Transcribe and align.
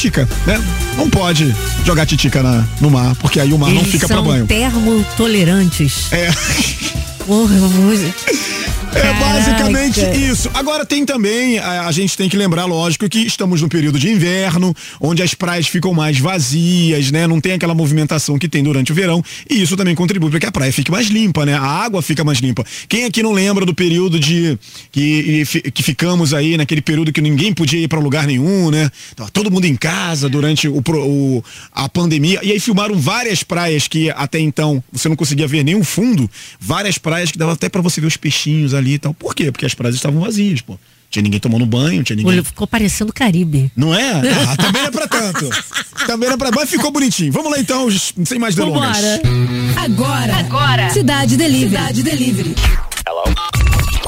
titica, 0.00 0.26
né? 0.46 0.58
Não 0.96 1.10
pode 1.10 1.54
jogar 1.84 2.06
titica 2.06 2.42
na, 2.42 2.64
no 2.80 2.90
mar, 2.90 3.14
porque 3.16 3.38
aí 3.38 3.52
o 3.52 3.58
mar 3.58 3.68
Eles 3.68 3.82
não 3.82 3.90
fica 3.90 4.08
para 4.08 4.22
banho. 4.22 4.46
termotolerantes. 4.46 6.10
É. 6.10 6.30
Porra, 7.26 7.54
É 8.92 9.00
Caraca. 9.02 9.20
basicamente 9.20 10.00
isso. 10.16 10.50
Agora 10.52 10.84
tem 10.84 11.04
também, 11.06 11.58
a, 11.58 11.86
a 11.86 11.92
gente 11.92 12.16
tem 12.16 12.28
que 12.28 12.36
lembrar, 12.36 12.64
lógico, 12.64 13.08
que 13.08 13.20
estamos 13.20 13.62
no 13.62 13.68
período 13.68 13.98
de 13.98 14.08
inverno, 14.10 14.74
onde 15.00 15.22
as 15.22 15.32
praias 15.32 15.68
ficam 15.68 15.94
mais 15.94 16.18
vazias, 16.18 17.10
né? 17.10 17.26
Não 17.26 17.40
tem 17.40 17.52
aquela 17.52 17.74
movimentação 17.74 18.36
que 18.38 18.48
tem 18.48 18.62
durante 18.64 18.90
o 18.90 18.94
verão. 18.94 19.22
E 19.48 19.62
isso 19.62 19.76
também 19.76 19.94
contribui 19.94 20.28
para 20.30 20.40
que 20.40 20.46
a 20.46 20.52
praia 20.52 20.72
fique 20.72 20.90
mais 20.90 21.06
limpa, 21.06 21.46
né? 21.46 21.54
A 21.54 21.62
água 21.62 22.02
fica 22.02 22.24
mais 22.24 22.38
limpa. 22.38 22.64
Quem 22.88 23.04
aqui 23.04 23.22
não 23.22 23.32
lembra 23.32 23.64
do 23.64 23.72
período 23.72 24.18
de 24.18 24.58
que, 24.90 25.44
que 25.72 25.82
ficamos 25.82 26.34
aí 26.34 26.56
naquele 26.56 26.82
período 26.82 27.12
que 27.12 27.20
ninguém 27.20 27.52
podia 27.54 27.78
ir 27.80 27.86
para 27.88 28.00
lugar 28.00 28.26
nenhum, 28.26 28.70
né? 28.70 28.90
Tava 29.14 29.30
todo 29.30 29.50
mundo 29.52 29.66
em 29.66 29.76
casa 29.76 30.28
durante 30.28 30.66
o, 30.68 30.82
o- 30.88 31.44
a 31.72 31.88
pandemia. 31.88 32.40
E 32.42 32.50
aí 32.52 32.58
filmaram 32.60 32.98
várias 32.98 33.42
praias 33.44 33.86
que 33.86 34.10
até 34.10 34.40
então 34.40 34.82
você 34.92 35.08
não 35.08 35.16
conseguia 35.16 35.46
ver 35.46 35.62
nenhum 35.64 35.84
fundo. 35.84 36.28
Várias 36.60 36.98
praias 36.98 37.30
que 37.30 37.38
dava 37.38 37.52
até 37.52 37.68
para 37.68 37.80
você 37.80 38.00
ver 38.00 38.08
os 38.08 38.16
peixinhos 38.16 38.74
ali 38.80 38.94
e 38.94 38.98
tal. 38.98 39.14
Por 39.14 39.34
quê? 39.34 39.52
Porque 39.52 39.66
as 39.66 39.74
praias 39.74 39.94
estavam 39.94 40.20
vazias, 40.20 40.60
pô. 40.60 40.78
Tinha 41.10 41.22
ninguém 41.24 41.40
tomando 41.40 41.66
banho, 41.66 42.04
tinha 42.04 42.16
ninguém. 42.16 42.32
Olha, 42.32 42.44
ficou 42.44 42.66
parecendo 42.68 43.12
Caribe. 43.12 43.70
Não 43.76 43.92
é? 43.94 44.12
Ah, 44.48 44.56
também 44.56 44.82
não 44.82 44.88
é 44.88 44.90
pra 44.92 45.08
tanto. 45.08 45.50
Também 46.06 46.28
não 46.28 46.34
é 46.34 46.38
pra. 46.38 46.50
Mas 46.54 46.70
ficou 46.70 46.90
bonitinho. 46.90 47.32
Vamos 47.32 47.50
lá 47.50 47.58
então, 47.58 47.88
sem 47.90 48.38
mais 48.38 48.54
delongas. 48.54 48.96
Vambora. 48.96 49.20
Agora, 49.84 50.36
agora, 50.36 50.90
Cidade 50.90 51.36
Delivery. 51.36 51.70
Cidade 51.70 52.02
Delivery. 52.02 52.54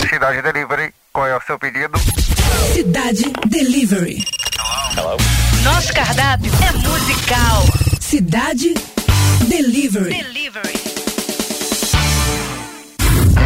Cidade 0.08 0.42
Delivery, 0.42 0.92
qual 1.12 1.27
é 1.27 1.36
o 1.36 1.41
seu 1.46 1.58
pedido? 1.58 1.92
Cidade 2.74 3.24
Delivery. 3.48 4.24
Nosso 5.64 5.92
cardápio 5.92 6.52
é 6.62 6.72
musical. 6.88 7.64
Cidade 8.00 8.74
Delivery. 9.48 10.22
Delivery. 10.22 10.81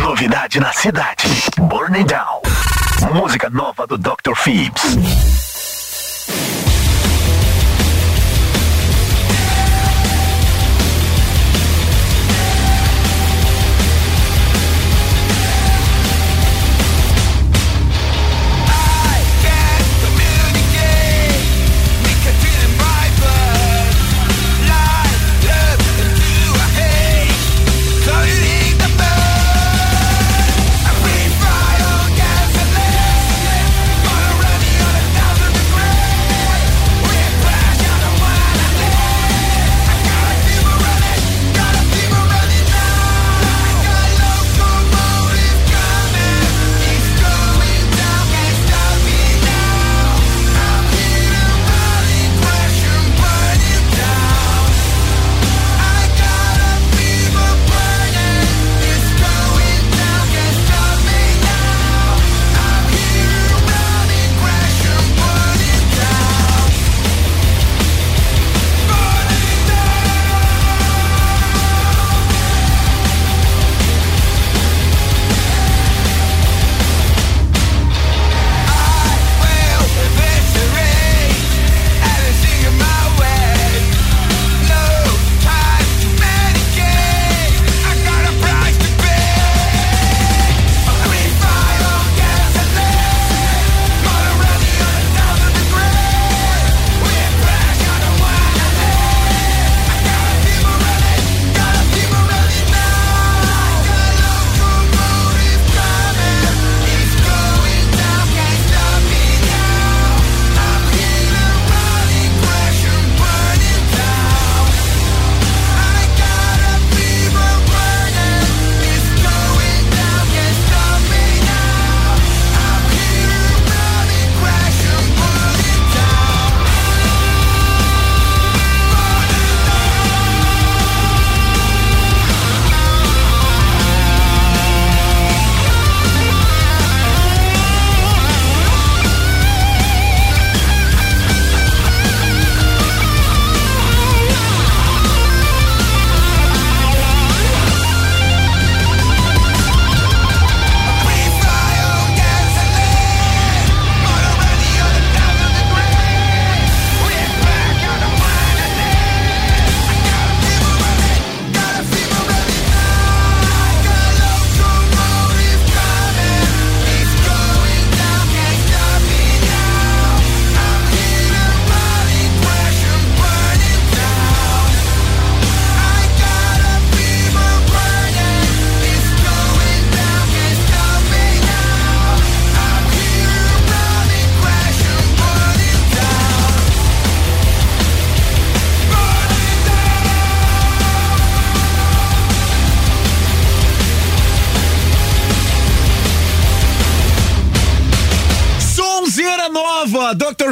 Novidade 0.06 0.60
na 0.60 0.72
cidade. 0.72 1.26
Burn 1.62 1.96
It 1.96 2.06
Down. 2.06 2.40
Música 3.12 3.50
nova 3.50 3.88
do 3.88 3.98
Dr. 3.98 4.36
Phoebs. 4.36 5.55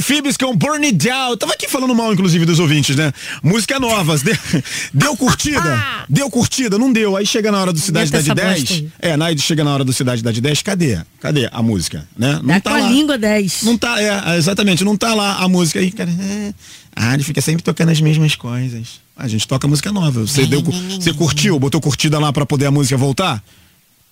Phoebs 0.04 0.36
com 0.36 0.54
Burn 0.54 0.84
It 0.84 0.98
Down. 0.98 1.34
Tava 1.38 1.54
aqui 1.54 1.66
falando 1.66 1.94
mal, 1.94 2.12
inclusive, 2.12 2.44
dos 2.44 2.58
ouvintes, 2.58 2.94
né? 2.94 3.10
Música 3.42 3.80
novas. 3.80 4.20
Deu, 4.20 4.36
deu 4.92 5.16
curtida? 5.16 6.04
Deu 6.10 6.30
curtida? 6.30 6.78
Não 6.78 6.92
deu. 6.92 7.16
Aí 7.16 7.24
chega 7.24 7.50
na 7.50 7.58
hora 7.58 7.72
do 7.72 7.78
Cidade 7.78 8.10
da 8.10 8.20
de 8.20 8.30
essa 8.30 8.34
10. 8.34 8.60
bosta 8.60 8.74
aí. 8.74 8.90
É, 9.00 9.16
na 9.16 9.34
chega 9.36 9.64
na 9.64 9.72
hora 9.72 9.82
do 9.82 9.94
Cidade 9.94 10.22
da 10.22 10.30
de 10.30 10.42
10. 10.42 10.60
Cadê? 10.60 11.00
Cadê 11.18 11.48
a 11.50 11.62
música? 11.62 12.06
Né? 12.18 12.34
Não 12.34 12.48
Dá 12.48 12.60
tá 12.60 12.70
com 12.70 12.76
a 12.76 12.80
lá. 12.80 12.90
língua 12.90 13.16
10. 13.16 13.62
Não 13.62 13.78
tá, 13.78 13.98
é, 14.00 14.36
exatamente, 14.36 14.84
não 14.84 14.94
tá 14.94 15.14
lá 15.14 15.36
a 15.36 15.48
música 15.48 15.80
aí, 15.80 15.90
cara. 15.90 16.10
É, 16.10 16.52
ah, 16.94 17.14
ele 17.14 17.24
fica 17.24 17.40
sempre 17.40 17.62
tocando 17.62 17.88
as 17.88 18.00
mesmas 18.00 18.36
coisas. 18.36 19.00
A 19.16 19.26
gente 19.26 19.48
toca 19.48 19.66
música 19.66 19.90
nova. 19.90 20.20
Você, 20.20 20.44
deu, 20.44 20.60
você 20.60 21.14
curtiu, 21.14 21.58
botou 21.58 21.80
curtida 21.80 22.18
lá 22.18 22.30
pra 22.30 22.44
poder 22.44 22.66
a 22.66 22.70
música 22.70 22.96
voltar? 22.98 23.42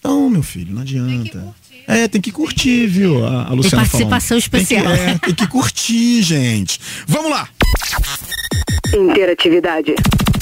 Não, 0.02 0.30
meu 0.30 0.42
filho, 0.42 0.74
não 0.74 0.80
adianta. 0.82 1.54
É, 1.86 2.06
tem 2.08 2.20
que 2.20 2.30
curtir, 2.32 2.86
viu? 2.86 3.24
A, 3.26 3.46
a 3.48 3.52
Luciana 3.52 3.84
participação 3.84 4.40
falando. 4.40 4.50
Tem 4.50 4.64
que- 4.64 4.74
especial. 4.74 4.92
é, 4.92 5.18
tem 5.18 5.34
que 5.34 5.46
curtir, 5.46 6.22
gente. 6.22 6.80
Vamos 7.06 7.30
lá. 7.30 7.48
Interatividade. 8.94 9.94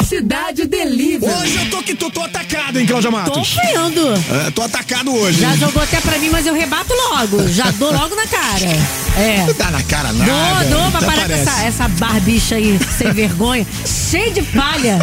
Cidade 0.07 0.67
Delivery. 0.67 1.33
Hoje 1.33 1.57
eu 1.57 1.71
tô 1.71 1.83
que 1.85 1.95
tô, 1.95 2.11
tô 2.11 2.21
atacado, 2.23 2.81
hein, 2.81 2.85
Cláudia 2.87 3.11
Tô 3.11 3.17
Matos? 3.17 3.53
freando. 3.55 4.01
É, 4.47 4.51
tô 4.51 4.63
atacado 4.63 5.15
hoje. 5.15 5.41
Já 5.41 5.53
hein? 5.53 5.57
jogou 5.59 5.81
até 5.81 6.01
pra 6.01 6.19
mim, 6.19 6.31
mas 6.31 6.47
eu 6.47 6.55
rebato 6.55 6.93
logo. 7.11 7.47
Já 7.49 7.71
dou 7.71 7.93
logo 7.93 8.15
na 8.17 8.27
cara. 8.27 8.65
É. 9.17 9.45
Não 9.47 9.55
dá 9.55 9.71
na 9.71 9.83
cara 9.85 10.13
nada. 10.13 10.65
Dou, 10.69 10.81
dou 10.81 10.91
pra 10.91 11.01
parar 11.03 11.27
com 11.29 11.33
essa, 11.33 11.63
essa 11.65 11.89
barbicha 11.89 12.57
aí 12.57 12.77
sem 12.99 13.13
vergonha, 13.13 13.65
cheia 13.87 14.33
de 14.33 14.43
palha. 14.43 14.99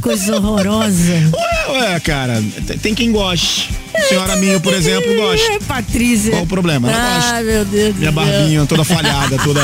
Coisa 0.00 0.36
horrorosa. 0.36 1.12
Ué, 1.12 1.78
ué, 1.78 2.00
cara, 2.00 2.42
tem, 2.82 2.94
quem 2.94 3.12
goste. 3.12 3.70
Senhora 4.08 4.36
minha, 4.36 4.60
por 4.60 4.74
exemplo, 4.74 5.14
gosta. 5.14 5.52
É, 5.52 5.58
Patrícia. 5.60 6.32
Qual 6.32 6.42
o 6.42 6.46
problema? 6.46 6.90
Ela 6.90 7.00
ah, 7.00 7.14
gosta. 7.14 7.42
meu 7.42 7.64
Deus 7.64 7.96
Minha 7.96 8.12
barbinha 8.12 8.66
toda 8.66 8.84
falhada, 8.84 9.38
toda. 9.38 9.60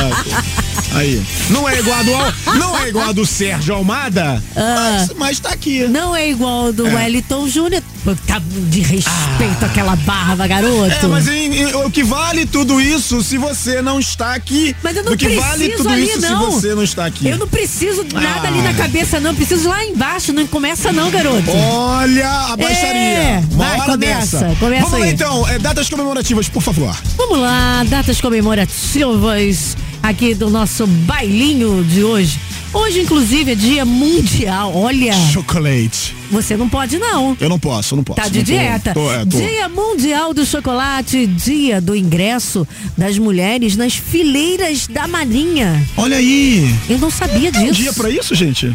Aí. 0.94 1.22
Não 1.50 1.68
é 1.68 1.78
igual 1.78 1.98
a 1.98 2.02
do, 2.02 2.14
Al- 2.14 2.32
não 2.56 2.78
é 2.78 2.88
igual 2.88 3.14
do 3.14 3.24
Sérgio 3.24 3.74
Almada, 3.74 4.42
Ah. 4.56 4.96
mas, 5.08 5.12
mas 5.16 5.40
tá 5.40 5.50
aqui. 5.50 5.84
Não 5.84 6.14
é 6.16 6.28
igual 6.30 6.66
ao 6.66 6.72
do 6.72 6.84
Wellington 6.84 7.48
Júnior. 7.48 7.82
Tá 8.26 8.40
de 8.44 8.80
respeito 8.80 9.62
àquela 9.64 9.94
barba, 9.94 10.46
garoto. 10.46 10.90
É, 10.90 11.06
mas 11.06 11.28
em- 11.28 11.54
em- 11.62 11.74
o 11.74 11.90
que 11.90 12.02
vale 12.02 12.46
tudo 12.46 12.80
isso 12.80 13.22
se 13.22 13.36
você 13.38 13.80
não 13.82 14.00
está 14.00 14.34
aqui? 14.34 14.74
Mas 14.82 14.96
eu 14.96 15.04
não 15.04 15.12
o 15.12 15.16
que 15.16 15.28
vale 15.28 15.68
preciso 15.68 15.76
tudo 15.76 15.88
ali, 15.92 16.08
isso 16.08 16.20
não. 16.22 16.50
se 16.50 16.60
você 16.60 16.74
não 16.74 16.82
está 16.82 17.04
aqui? 17.06 17.28
Eu 17.28 17.38
não 17.38 17.46
preciso 17.46 18.04
nada 18.12 18.40
Ah. 18.44 18.48
ali 18.48 18.62
na 18.62 18.74
cabeça, 18.74 19.20
não. 19.20 19.34
Preciso 19.34 19.68
lá 19.68 19.84
embaixo. 19.84 20.32
Não 20.32 20.46
começa, 20.46 20.90
não, 20.92 21.10
garoto. 21.10 21.50
Olha 21.50 22.28
a 22.28 22.56
baixaria. 22.56 23.00
É, 23.00 23.42
Uma 23.52 23.64
vai, 23.64 23.80
hora 23.80 23.92
começa, 23.92 24.38
dessa. 24.40 24.56
começa 24.56 24.82
Vamos 24.86 24.98
lá 24.98 25.04
aí. 25.06 25.12
então, 25.12 25.48
é, 25.48 25.58
datas 25.58 25.88
comemorativas, 25.88 26.48
por 26.48 26.62
favor. 26.62 26.96
Vamos 27.16 27.38
lá, 27.38 27.84
datas 27.86 28.20
comemorativas 28.20 29.76
aqui 30.02 30.34
do 30.34 30.50
nosso 30.50 30.86
bailinho 30.86 31.84
de 31.84 32.02
hoje. 32.02 32.38
Hoje, 32.72 33.00
inclusive, 33.00 33.52
é 33.52 33.54
dia 33.54 33.84
mundial. 33.84 34.74
Olha, 34.74 35.12
Chocolate. 35.12 36.19
Você 36.30 36.56
não 36.56 36.68
pode, 36.68 36.98
não. 36.98 37.36
Eu 37.40 37.48
não 37.48 37.58
posso, 37.58 37.94
eu 37.94 37.96
não 37.96 38.04
posso. 38.04 38.20
Tá 38.20 38.28
de 38.28 38.38
Não 38.38 38.44
tô- 38.44 38.50
dieta. 38.52 38.94
tô- 38.94 39.12
é, 39.12 39.18
tô. 39.24 39.36
Dia 39.38 39.68
Mundial 39.68 40.32
do 40.34 40.44
Chocolate, 40.46 41.26
dia 41.26 41.80
do 41.80 41.94
ingresso 41.96 42.66
das 42.96 43.18
mulheres 43.18 43.76
nas 43.76 43.94
fileiras 43.94 44.86
da 44.86 45.06
Marinha. 45.08 45.84
Olha 45.96 46.16
aí. 46.16 46.72
Eu 46.88 46.98
não 46.98 47.10
sabia 47.10 47.50
Tem 47.52 47.62
um 47.62 47.64
disso. 47.72 47.82
dia 47.82 47.92
pra 47.92 48.10
isso, 48.10 48.34
gente? 48.34 48.74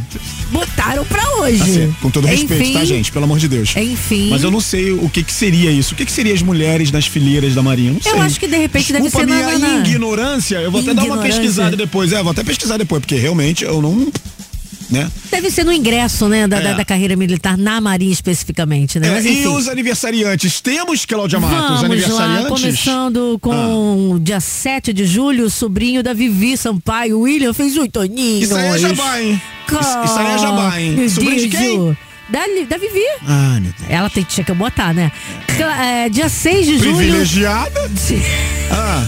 Botaram 0.52 1.06
pra 1.06 1.24
hoje. 1.40 1.62
Assim, 1.62 1.96
com 2.02 2.10
todo 2.10 2.28
respeito, 2.28 2.62
Enfim, 2.64 2.74
tá, 2.74 2.86
gente? 2.86 3.12
Pelo 3.12 3.26
amor 3.26 3.40
de 3.40 3.48
Deus. 3.48 3.76
Enfim. 3.76 4.30
Mas 4.30 4.44
eu 4.44 4.52
não 4.52 4.62
sei 4.62 4.92
o 4.92 5.10
que 5.10 5.24
que 5.24 5.34
seria 5.34 5.72
isso. 5.72 5.94
O 5.94 5.98
que 5.98 6.06
que 6.06 6.12
seria 6.12 6.34
as 6.34 6.42
mulheres 6.42 6.92
nas 6.92 7.06
fileiras 7.08 7.54
da 7.56 7.62
Marinha? 7.64 7.92
Não 7.94 8.02
sei. 8.02 8.12
Eu 8.12 8.22
acho 8.22 8.40
que, 8.40 8.48
de 8.48 8.58
repente, 8.58 8.92
deve 8.94 9.06
Desculpa 9.06 9.28
ser 9.28 9.34
a 9.34 9.36
na- 9.54 9.60
na- 9.60 9.68
na- 9.80 9.88
ignorância. 9.88 10.58
Eu 10.58 10.72
vou 10.72 10.82
até 10.82 10.94
dar 10.94 11.04
uma 11.06 11.18
pesquisada 11.18 11.76
depois. 11.76 12.12
É, 12.14 12.22
vou 12.22 12.32
até 12.32 12.44
pesquisar 12.44 12.78
depois, 12.78 13.00
porque 13.02 13.16
realmente 13.16 13.64
eu 13.64 13.82
não... 13.82 14.08
Né? 14.90 15.10
Deve 15.32 15.50
ser 15.50 15.64
no 15.64 15.72
ingresso, 15.74 16.28
né, 16.28 16.48
da, 16.48 16.60
da- 16.60 16.70
É. 16.70 16.74
da 16.76 16.86
carreira 16.86 17.16
militar 17.16 17.58
na 17.58 17.82
Marinha 17.82 18.12
especificamente, 18.14 19.00
né? 19.00 19.08
É, 19.08 19.12
Mas 19.12 19.26
e 19.26 19.48
os 19.48 19.68
aniversariantes? 19.68 20.62
Temos, 20.62 21.06
Cláudia 21.06 21.40
Matos, 21.40 21.82
Vamos 21.82 21.82
lá, 21.82 21.86
aniversariantes? 21.86 22.46
Ah. 22.46 22.50
começando 22.50 23.40
com 23.42 24.20
dia 24.22 24.40
7 24.40 24.94
de 24.94 25.06
julho, 25.06 25.46
o 25.46 25.50
sobrinho 25.50 26.04
da 26.04 26.14
Vivi 26.14 26.56
Sampaio, 26.56 27.20
William, 27.22 27.54
fez 27.54 27.76
oito 27.78 28.00
aninhos. 28.00 28.44
Isso 28.44 28.56
aí 28.56 28.68
é 28.68 28.78
jabá, 28.78 29.22
hein? 29.22 29.42
Isso, 29.68 29.80
isso 30.06 30.20
aí 30.20 30.28
é 30.28 30.38
jabá, 30.38 30.80
hein? 30.82 31.10
Sobrinho 31.10 31.42
de 31.42 31.50
quem? 31.50 31.98
Da, 32.30 32.40
da 32.68 32.78
Vivi. 32.78 33.04
Ai, 33.28 33.60
meu 33.60 33.72
Deus. 33.78 33.90
Ela 33.90 34.10
tem, 34.10 34.24
tinha 34.24 34.44
que 34.44 34.54
botar, 34.54 34.94
né? 34.94 35.12
É, 35.80 36.10
dia 36.10 36.28
6 36.28 36.66
de 36.66 36.78
julho. 36.80 36.98
Privilegiada? 36.98 37.90
Ah. 38.72 39.04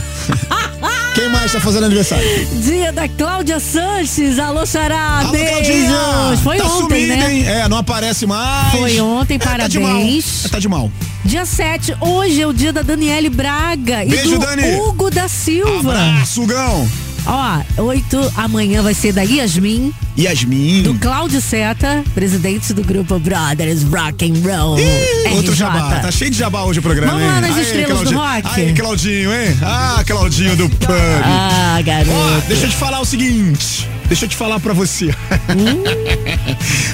Quem 1.15 1.29
mais 1.29 1.51
tá 1.51 1.59
fazendo 1.59 1.85
aniversário? 1.85 2.23
Dia 2.61 2.91
da 2.91 3.07
Cláudia 3.07 3.59
Sanches. 3.59 4.37
Alô, 4.37 4.65
Xará. 4.67 5.19
Alô, 5.21 5.31
beijos. 5.31 6.39
Foi 6.43 6.57
tá 6.57 6.65
ontem, 6.65 7.07
sumida, 7.07 7.15
né? 7.15 7.33
hein? 7.33 7.47
É, 7.47 7.67
não 7.67 7.77
aparece 7.77 8.27
mais. 8.27 8.71
Foi 8.71 9.01
ontem, 9.01 9.35
É, 9.35 9.37
Tá 9.39 9.67
de 9.67 9.79
parabéns. 9.79 10.45
É, 10.45 10.49
Tá 10.49 10.59
de 10.59 10.69
mal. 10.69 10.91
Dia 11.25 11.45
7, 11.45 11.97
hoje 11.99 12.41
é 12.41 12.47
o 12.47 12.53
dia 12.53 12.71
da 12.71 12.83
Daniele 12.83 13.29
Braga 13.29 14.05
Beijo, 14.05 14.35
e 14.35 14.37
do 14.37 14.39
Dani. 14.39 14.75
Hugo 14.75 15.09
da 15.09 15.27
Silva. 15.27 15.91
Abraço, 15.91 16.45
Gão. 16.45 16.87
Ó, 17.29 17.81
8 17.83 18.31
amanhã 18.37 18.81
vai 18.81 18.93
ser 18.93 19.11
da 19.11 19.21
Yasmin, 19.21 19.93
Yasmin. 20.17 20.83
do 20.83 20.93
Cláudio 20.95 21.41
Seta, 21.41 22.03
presidente 22.15 22.73
do 22.73 22.81
grupo 22.83 23.19
Brothers 23.19 23.83
Rock 23.83 24.25
and 24.31 24.41
Roll. 24.49 24.79
Ih, 24.79 25.33
outro 25.35 25.53
jabá. 25.53 25.99
Tá 25.99 26.09
cheio 26.11 26.31
de 26.31 26.37
jabá 26.37 26.63
hoje 26.63 26.79
o 26.79 26.81
programa, 26.81 27.11
Vamos 27.11 27.27
hein? 27.27 27.33
lá 27.33 27.41
nas 27.41 27.55
Aê, 27.57 27.61
estrelas 27.63 27.87
do 27.89 28.13
Claudinho. 28.13 28.19
rock. 28.19 28.59
Aí, 28.61 28.73
Claudinho, 28.73 29.33
hein? 29.33 29.57
Ah, 29.61 30.03
Claudinho 30.07 30.55
do 30.55 30.69
pub. 30.69 30.89
Ah, 31.23 31.81
garoto. 31.83 32.11
Ó, 32.11 32.39
deixa 32.47 32.65
eu 32.65 32.69
te 32.69 32.75
falar 32.77 33.01
o 33.01 33.05
seguinte. 33.05 33.87
Deixa 34.07 34.25
eu 34.25 34.29
te 34.29 34.35
falar 34.35 34.59
pra 34.59 34.73
você. 34.73 35.07
Hum? 35.49 35.81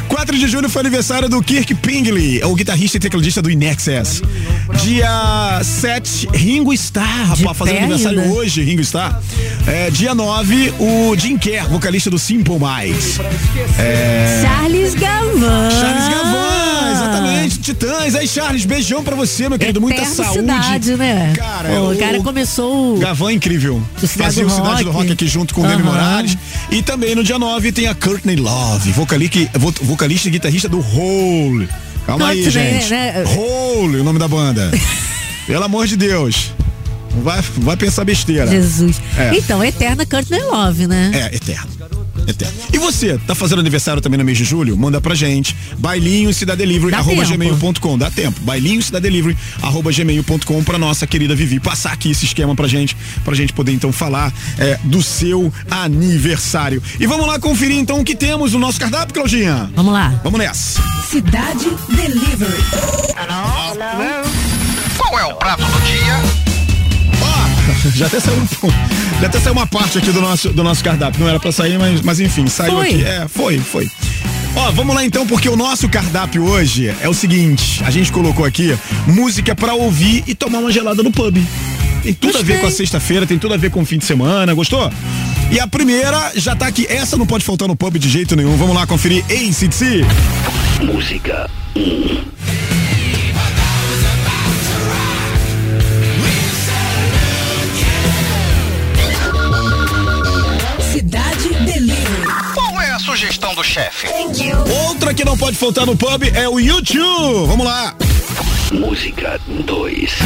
4 0.07 0.37
de 0.37 0.47
julho 0.47 0.69
foi 0.69 0.81
aniversário 0.81 1.27
do 1.27 1.41
Kirk 1.41 1.73
Pingley, 1.75 2.43
o 2.43 2.53
guitarrista 2.53 2.97
e 2.97 2.99
tecladista 2.99 3.41
do 3.41 3.49
Inexcess. 3.49 4.21
Dia 4.83 5.59
7, 5.63 6.27
Ringo 6.33 6.71
Starr, 6.73 7.29
rapaz, 7.29 7.57
fazendo 7.57 7.77
aniversário 7.79 8.21
ainda. 8.21 8.33
hoje, 8.33 8.61
Ringo 8.63 8.81
Starr. 8.81 9.19
É, 9.65 9.89
dia 9.89 10.13
9, 10.13 10.73
o 10.79 11.15
Jim 11.17 11.35
Kerr, 11.37 11.67
vocalista 11.67 12.09
do 12.11 12.19
Simple 12.19 12.57
Minds. 12.59 13.19
Charles 14.41 14.93
Gavan. 14.93 15.69
Charles 15.71 16.07
Gavan, 16.09 16.62
Titãs. 17.63 18.13
Aí, 18.15 18.27
Charles, 18.27 18.65
beijão 18.65 19.03
pra 19.03 19.15
você, 19.15 19.47
meu 19.49 19.57
querido. 19.57 19.79
Muita 19.81 20.01
Eterno 20.01 20.15
saúde. 20.15 20.39
Cidade, 20.39 20.95
né? 20.95 21.33
Cara, 21.35 21.69
Pô, 21.69 21.91
o- 21.91 21.97
cara 21.97 22.21
começou. 22.21 22.97
Gavan 22.99 23.29
é 23.31 23.33
incrível. 23.33 23.81
Fazia 23.95 24.45
o 24.45 24.49
Cidade 24.49 24.83
do 24.83 24.91
Rock. 24.91 25.11
Aqui 25.11 25.27
junto 25.27 25.53
com 25.53 25.61
o 25.61 25.63
Dani 25.63 25.81
Aham. 25.81 25.91
Morales. 25.91 26.37
E 26.69 26.81
também 26.81 27.15
no 27.15 27.23
dia 27.23 27.39
9 27.39 27.71
tem 27.71 27.87
a 27.87 27.95
Courtney 27.95 28.35
Love, 28.35 28.91
vocalista, 28.91 29.39
vo- 29.57 29.73
vocalista 29.81 30.27
e 30.27 30.31
guitarrista 30.31 30.67
do 30.69 30.79
Hole. 30.79 31.67
Calma 32.05 32.27
aí, 32.27 32.49
gente. 32.49 32.89
né? 32.89 33.23
Hole, 33.35 33.97
o 33.99 34.03
nome 34.03 34.19
da 34.19 34.27
banda. 34.27 34.69
Pelo 35.47 35.63
amor 35.63 35.87
de 35.87 35.95
Deus. 35.95 36.51
Não 37.15 37.21
vai, 37.21 37.41
vai 37.57 37.77
pensar 37.77 38.03
besteira. 38.03 38.47
Jesus. 38.47 38.99
É. 39.17 39.37
Então, 39.37 39.63
Eterna 39.63 40.05
Courtney 40.05 40.41
Love, 40.43 40.87
né? 40.87 41.11
É, 41.13 41.35
eterno. 41.35 41.69
Eterno. 42.27 42.53
E 42.71 42.77
você, 42.77 43.17
tá 43.27 43.35
fazendo 43.35 43.59
aniversário 43.59 44.01
também 44.01 44.17
no 44.17 44.23
mês 44.25 44.37
de 44.37 44.43
julho? 44.43 44.77
Manda 44.77 44.99
pra 45.01 45.15
gente. 45.15 45.55
Bailinho 45.77 46.33
Cidadelivery, 46.33 46.91
Dá 46.91 46.97
arroba 46.99 47.23
tempo. 47.25 47.37
gmail.com. 47.37 47.97
Dá 47.97 48.09
tempo. 48.11 48.39
Bailinho 48.41 48.81
Cidadelivery, 48.81 49.37
arroba 49.61 49.91
gmail.com 49.91 50.63
pra 50.63 50.77
nossa 50.77 51.05
querida 51.07 51.35
Vivi 51.35 51.59
passar 51.59 51.91
aqui 51.93 52.11
esse 52.11 52.25
esquema 52.25 52.55
pra 52.55 52.67
gente, 52.67 52.95
pra 53.23 53.35
gente 53.35 53.53
poder 53.53 53.71
então 53.73 53.91
falar 53.91 54.31
é, 54.57 54.79
do 54.83 55.01
seu 55.01 55.51
aniversário. 55.69 56.81
E 56.99 57.05
vamos 57.05 57.27
lá 57.27 57.39
conferir 57.39 57.77
então 57.77 57.99
o 57.99 58.03
que 58.03 58.15
temos 58.15 58.53
no 58.53 58.59
nosso 58.59 58.79
cardápio, 58.79 59.13
Claudinha. 59.13 59.69
Vamos 59.75 59.93
lá. 59.93 60.19
Vamos 60.23 60.39
nessa. 60.39 60.81
Cidade 61.09 61.69
Delivery. 61.89 62.63
Qual 64.97 65.19
é 65.19 65.25
o 65.25 65.35
prato 65.35 65.63
do 65.63 65.79
dia? 65.81 66.52
Já 67.95 68.07
até 68.07 68.19
saiu, 68.19 68.47
já 69.19 69.27
até 69.27 69.39
saiu 69.39 69.53
uma 69.53 69.67
parte 69.67 69.97
aqui 69.97 70.09
do 70.11 70.21
nosso, 70.21 70.49
do 70.49 70.63
nosso 70.63 70.83
cardápio. 70.83 71.19
Não 71.19 71.27
era 71.27 71.39
para 71.39 71.51
sair, 71.51 71.77
mas, 71.77 72.01
mas 72.01 72.19
enfim, 72.19 72.47
saiu 72.47 72.75
foi. 72.75 72.87
aqui. 72.87 73.03
É, 73.03 73.27
foi, 73.27 73.59
foi. 73.59 73.91
Ó, 74.55 74.71
vamos 74.71 74.95
lá 74.95 75.03
então, 75.03 75.27
porque 75.27 75.49
o 75.49 75.55
nosso 75.55 75.89
cardápio 75.89 76.45
hoje 76.45 76.93
é 77.01 77.09
o 77.09 77.13
seguinte: 77.13 77.83
a 77.83 77.91
gente 77.91 78.11
colocou 78.11 78.45
aqui 78.45 78.77
música 79.05 79.53
para 79.53 79.73
ouvir 79.73 80.23
e 80.25 80.33
tomar 80.33 80.59
uma 80.59 80.71
gelada 80.71 81.03
no 81.03 81.11
pub. 81.11 81.37
Tem 82.03 82.13
tudo 82.13 82.33
Gostei. 82.33 82.41
a 82.41 82.55
ver 82.55 82.61
com 82.61 82.67
a 82.67 82.71
sexta-feira, 82.71 83.25
tem 83.25 83.37
tudo 83.37 83.53
a 83.53 83.57
ver 83.57 83.69
com 83.69 83.81
o 83.81 83.85
fim 83.85 83.97
de 83.97 84.05
semana, 84.05 84.53
gostou? 84.53 84.91
E 85.51 85.59
a 85.59 85.67
primeira 85.67 86.31
já 86.35 86.55
tá 86.55 86.67
aqui. 86.67 86.85
Essa 86.89 87.17
não 87.17 87.25
pode 87.25 87.43
faltar 87.43 87.67
no 87.67 87.75
pub 87.75 87.97
de 87.97 88.09
jeito 88.09 88.35
nenhum. 88.35 88.55
Vamos 88.57 88.75
lá 88.75 88.87
conferir. 88.87 89.23
Ei, 89.29 89.51
Cid 89.51 89.73
Música 90.81 91.49
1. 91.75 92.23
Do 103.55 103.63
chefe? 103.63 104.07
Outra 104.87 105.13
que 105.13 105.23
não 105.23 105.37
pode 105.37 105.57
faltar 105.57 105.85
no 105.85 105.95
pub 105.95 106.23
é 106.33 106.47
o 106.47 106.59
YouTube. 106.59 107.47
Vamos 107.47 107.65
lá. 107.65 107.95
Música 108.71 109.39
2 109.47 110.17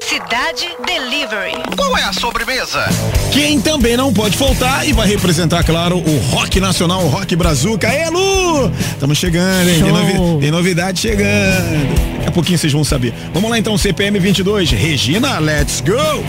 Cidade 0.00 0.68
Delivery. 0.86 1.75
Qual 1.96 2.04
é 2.04 2.08
a 2.10 2.12
sobremesa? 2.12 2.84
Quem 3.32 3.58
também 3.58 3.96
não 3.96 4.12
pode 4.12 4.36
faltar 4.36 4.86
e 4.86 4.92
vai 4.92 5.08
representar, 5.08 5.64
claro, 5.64 5.96
o 5.96 6.18
rock 6.30 6.60
nacional, 6.60 7.02
o 7.02 7.08
rock 7.08 7.34
brazuca. 7.34 7.88
Aê, 7.88 8.10
Lu! 8.10 8.70
Estamos 8.92 9.16
chegando, 9.16 9.66
hein? 9.70 9.82
Tem, 9.82 9.90
novi- 9.92 10.40
tem 10.42 10.50
novidade 10.50 11.00
chegando. 11.00 12.16
Daqui 12.16 12.28
a 12.28 12.32
pouquinho 12.32 12.58
vocês 12.58 12.70
vão 12.70 12.84
saber. 12.84 13.14
Vamos 13.32 13.50
lá 13.50 13.58
então, 13.58 13.78
CPM 13.78 14.18
22. 14.18 14.72
Regina, 14.72 15.38
let's 15.38 15.80
go! 15.80 16.22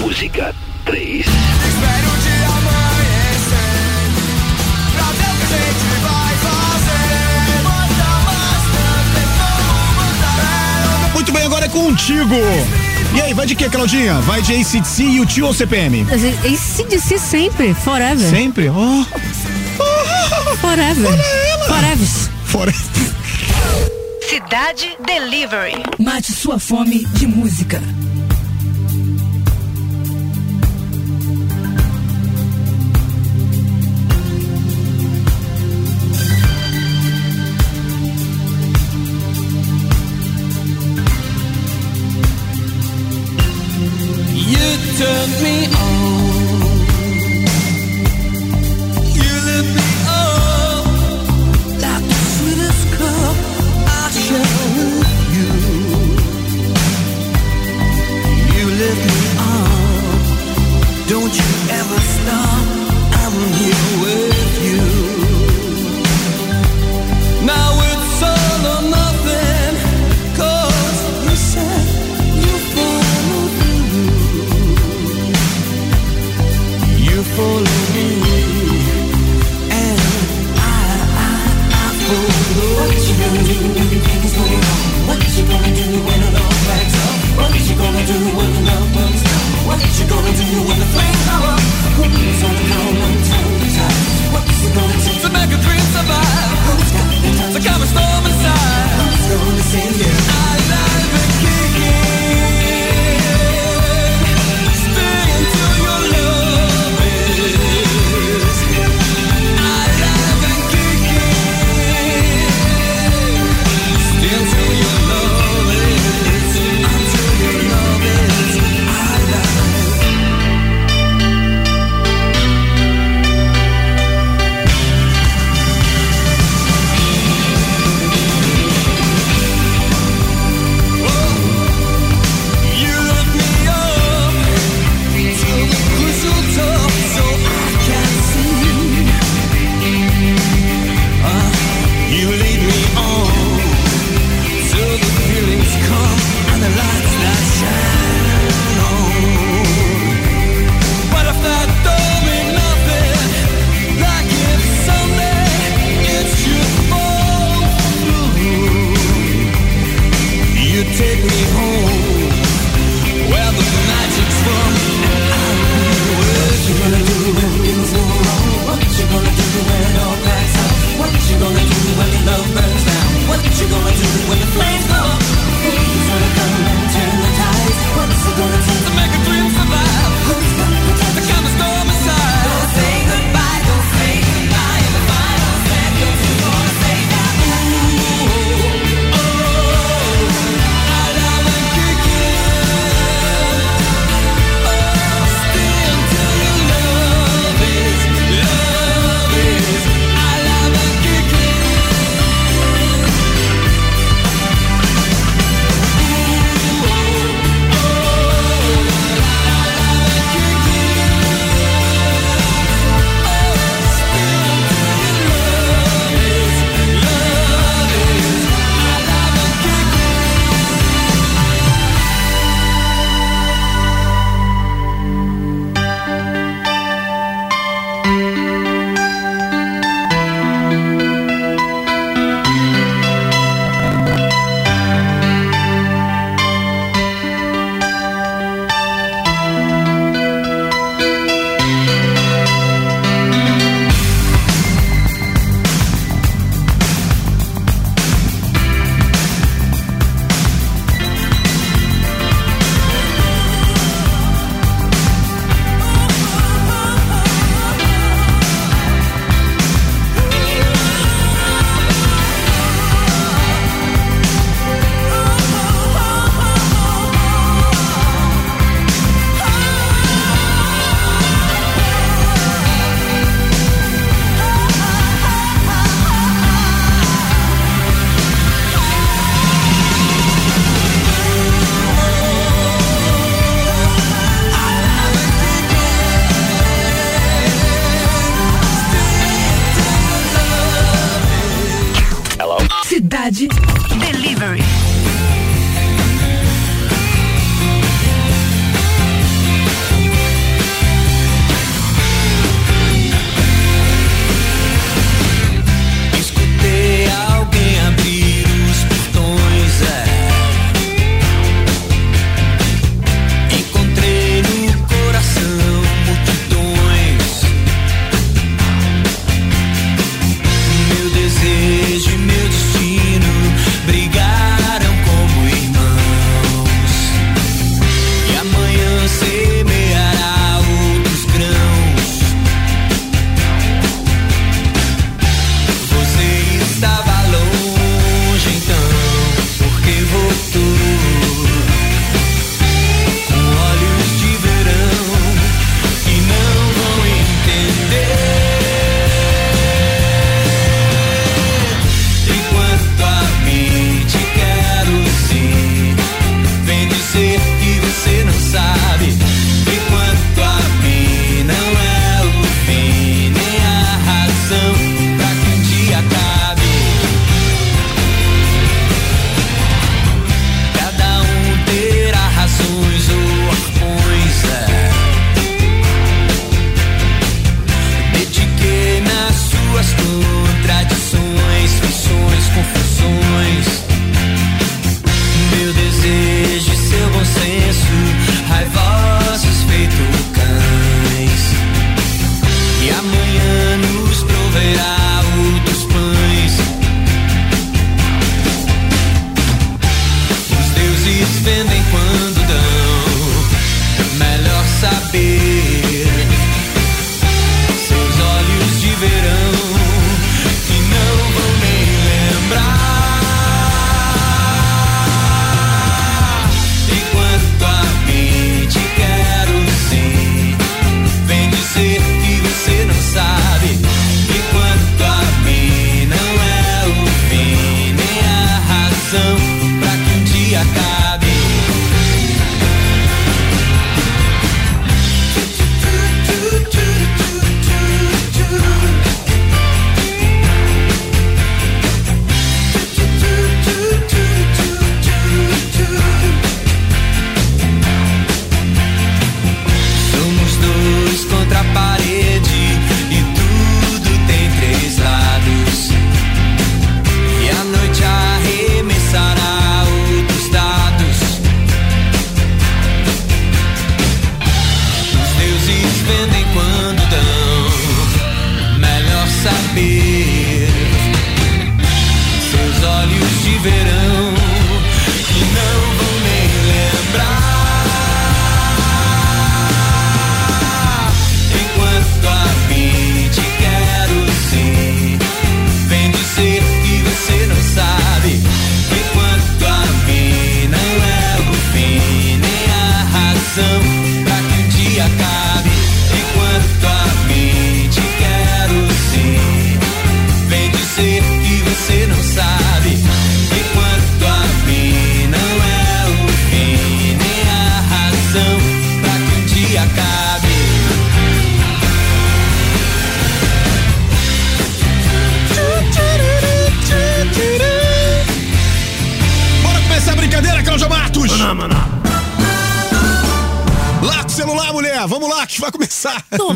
Música 0.00 0.54
3 0.86 1.26
Muito 11.12 11.32
bem, 11.32 11.42
agora 11.44 11.66
é 11.66 11.68
contigo. 11.68 12.34
E 13.14 13.20
aí, 13.20 13.34
vai 13.34 13.46
de 13.46 13.54
quê, 13.54 13.68
Claudinha? 13.68 14.20
Vai 14.20 14.42
de 14.42 14.54
ACDC, 14.54 15.02
e 15.02 15.20
o 15.20 15.26
tio 15.26 15.46
ou 15.46 15.54
CPM? 15.54 16.06
ACDC 16.10 17.18
sempre, 17.18 17.74
forever. 17.74 18.28
Sempre? 18.28 18.68
Oh. 18.68 19.04
Forever. 20.60 21.08
Forever. 21.66 22.08
Forever. 22.44 22.74
Cidade 24.28 24.96
Delivery. 25.06 25.82
Mate 25.98 26.32
sua 26.32 26.58
fome 26.58 27.04
de 27.06 27.26
música. 27.26 27.82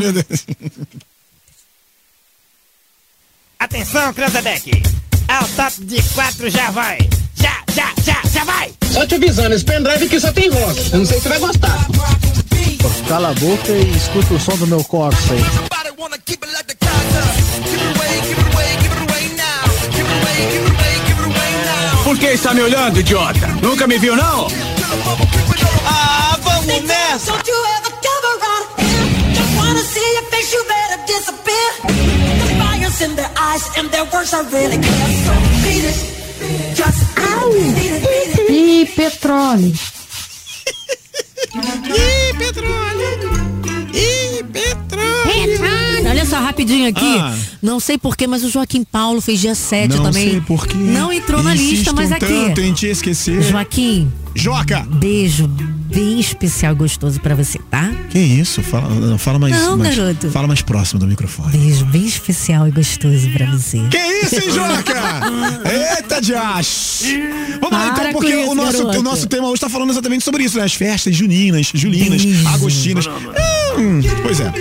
Meu 0.02 0.12
Deus. 0.12 0.46
Atenção, 3.56 4.12
Cranzebeck! 4.12 4.82
Ao 5.28 5.46
top 5.50 5.84
de 5.84 6.02
quatro 6.14 6.50
já 6.50 6.72
vai! 6.72 6.98
Já, 7.36 7.62
já, 7.72 7.94
já, 8.04 8.20
já 8.28 8.42
vai! 8.42 8.72
Só 8.92 9.06
te 9.06 9.14
avisando, 9.14 9.54
esse 9.54 9.64
pendrive 9.64 10.06
aqui 10.06 10.18
só 10.18 10.32
tem 10.32 10.50
rock. 10.50 10.90
Eu 10.92 10.98
não 10.98 11.06
sei 11.06 11.18
se 11.18 11.22
você 11.22 11.28
vai 11.28 11.38
gostar. 11.38 11.86
Cala 13.06 13.30
a 13.30 13.34
boca 13.34 13.70
e 13.70 13.96
escuta 13.96 14.34
o 14.34 14.40
som 14.40 14.56
do 14.56 14.66
meu 14.66 14.82
corpo 14.82 15.16
aí. 15.30 15.72
Por 22.02 22.18
que 22.18 22.26
está 22.26 22.52
me 22.52 22.62
olhando, 22.62 22.98
idiota? 22.98 23.46
Nunca 23.62 23.86
me 23.86 23.98
viu, 23.98 24.16
não? 24.16 24.48
Ah, 25.86 26.36
vamos 26.42 26.82
nessa! 26.82 27.32
Wanna 29.72 29.84
see 29.84 30.08
your 30.16 30.26
face, 30.32 30.52
you 30.52 30.62
better 30.68 31.00
disappear. 31.06 31.68
The 32.40 32.48
fire's 32.60 33.00
in 33.00 33.16
their 33.16 33.32
eyes 33.38 33.64
and 33.78 33.88
their 33.90 34.04
words 34.12 34.34
are 34.34 34.44
really 34.56 34.76
clear. 34.76 35.08
So 35.24 35.32
beat 35.64 35.84
it. 35.90 35.98
Just 36.76 37.00
beat 37.16 37.92
it, 37.96 38.02
beat 38.04 38.32
it. 38.38 38.50
Ih, 38.50 38.86
petróleo. 38.96 39.72
Ih, 41.52 42.32
petróleo! 42.38 43.10
Ih, 43.12 43.20
petróleo! 43.20 43.61
Olha 46.08 46.26
só, 46.26 46.38
rapidinho 46.40 46.88
aqui. 46.88 47.18
Ah. 47.18 47.34
Não 47.62 47.78
sei 47.80 47.96
porquê, 47.96 48.26
mas 48.26 48.44
o 48.44 48.50
Joaquim 48.50 48.84
Paulo 48.84 49.20
fez 49.20 49.40
dia 49.40 49.54
7 49.54 49.96
Não 49.96 50.02
também. 50.04 50.30
sei 50.32 50.40
por 50.40 50.66
quê. 50.66 50.76
Não 50.76 51.12
entrou 51.12 51.42
na 51.42 51.54
lista, 51.54 51.92
mas 51.92 52.10
aqui. 52.12 52.26
tanto 52.26 52.60
em 52.60 52.72
te 52.72 52.86
esquecer. 52.86 53.40
Joaquim, 53.42 54.12
Joca! 54.34 54.80
beijo 54.90 55.46
bem 55.46 56.18
especial 56.20 56.72
e 56.72 56.76
gostoso 56.76 57.20
pra 57.20 57.34
você, 57.34 57.58
tá? 57.70 57.90
Que 58.10 58.18
isso? 58.18 58.62
Fala, 58.62 58.88
não, 58.88 59.16
fala 59.18 59.38
mais, 59.38 59.54
Não, 59.54 59.76
mais- 59.76 59.94
garoto. 59.96 60.30
Fala 60.30 60.46
mais 60.46 60.62
próximo 60.62 60.98
do 61.00 61.06
microfone. 61.06 61.56
Beijo 61.56 61.84
bem 61.86 62.04
especial 62.06 62.66
e 62.66 62.70
gostoso 62.70 63.30
pra 63.30 63.46
você. 63.50 63.78
Que 63.90 63.98
isso, 63.98 64.34
hein, 64.36 64.50
Joca? 64.50 64.94
Eita, 65.96 66.20
Josh! 66.20 67.04
Vamos 67.60 67.70
lá, 67.78 67.84
então, 67.88 67.94
Para 67.94 68.12
porque 68.12 68.34
isso, 68.34 68.50
o, 68.50 68.54
nosso, 68.54 68.78
garoto. 68.78 68.98
o 68.98 69.02
nosso 69.02 69.26
tema 69.28 69.48
hoje 69.48 69.60
tá 69.60 69.68
falando 69.68 69.90
exatamente 69.90 70.24
sobre 70.24 70.44
isso, 70.44 70.58
né? 70.58 70.64
As 70.64 70.74
festas 70.74 71.14
juninas, 71.14 71.70
julinas, 71.74 72.24
Beijo. 72.24 72.48
agostinas. 72.48 73.04
Hum, 73.78 74.00
pois 74.22 74.40
é. 74.40 74.52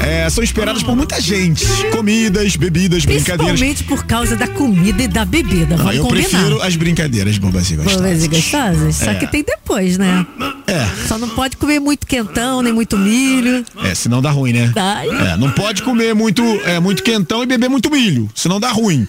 É, 0.00 0.30
São 0.30 0.42
esperadas 0.42 0.82
por 0.82 0.96
muita 0.96 1.20
gente. 1.20 1.64
Comidas, 1.92 2.56
bebidas, 2.56 3.04
brincadeiras. 3.04 3.58
Principalmente 3.60 3.84
por 3.84 4.04
causa 4.06 4.36
da 4.36 4.46
comida 4.46 5.02
e 5.02 5.08
da 5.08 5.24
bebida. 5.24 5.76
Vamos 5.76 5.94
eu 5.96 6.04
combinar. 6.04 6.28
prefiro 6.28 6.62
as 6.62 6.76
brincadeiras 6.76 7.38
bobas 7.38 7.70
e 7.70 7.76
gostosas. 7.76 8.00
Bobas 8.02 8.24
e 8.24 8.28
gostosas? 8.28 8.96
Só 8.96 9.10
É. 9.10 9.14
que 9.16 9.26
tem 9.26 9.44
depois, 9.44 9.98
né? 9.98 10.26
É, 10.66 10.86
Só 11.08 11.18
não 11.18 11.28
pode 11.30 11.56
comer 11.56 11.80
muito 11.80 12.06
quentão, 12.06 12.62
nem 12.62 12.72
muito 12.72 12.96
milho. 12.96 13.64
é, 13.84 13.94
senão 13.94 14.22
dá 14.22 14.30
ruim, 14.30 14.52
né? 14.52 14.70
Dá. 14.74 15.02
É, 15.04 15.36
não 15.36 15.50
pode 15.50 15.82
comer 15.82 16.14
muito, 16.14 16.42
é, 16.64 16.78
muito 16.80 17.02
quentão 17.02 17.42
e 17.42 17.46
beber 17.46 17.68
muito 17.68 17.90
milho, 17.90 18.28
senão 18.34 18.60
dá 18.60 18.70
ruim. 18.70 19.06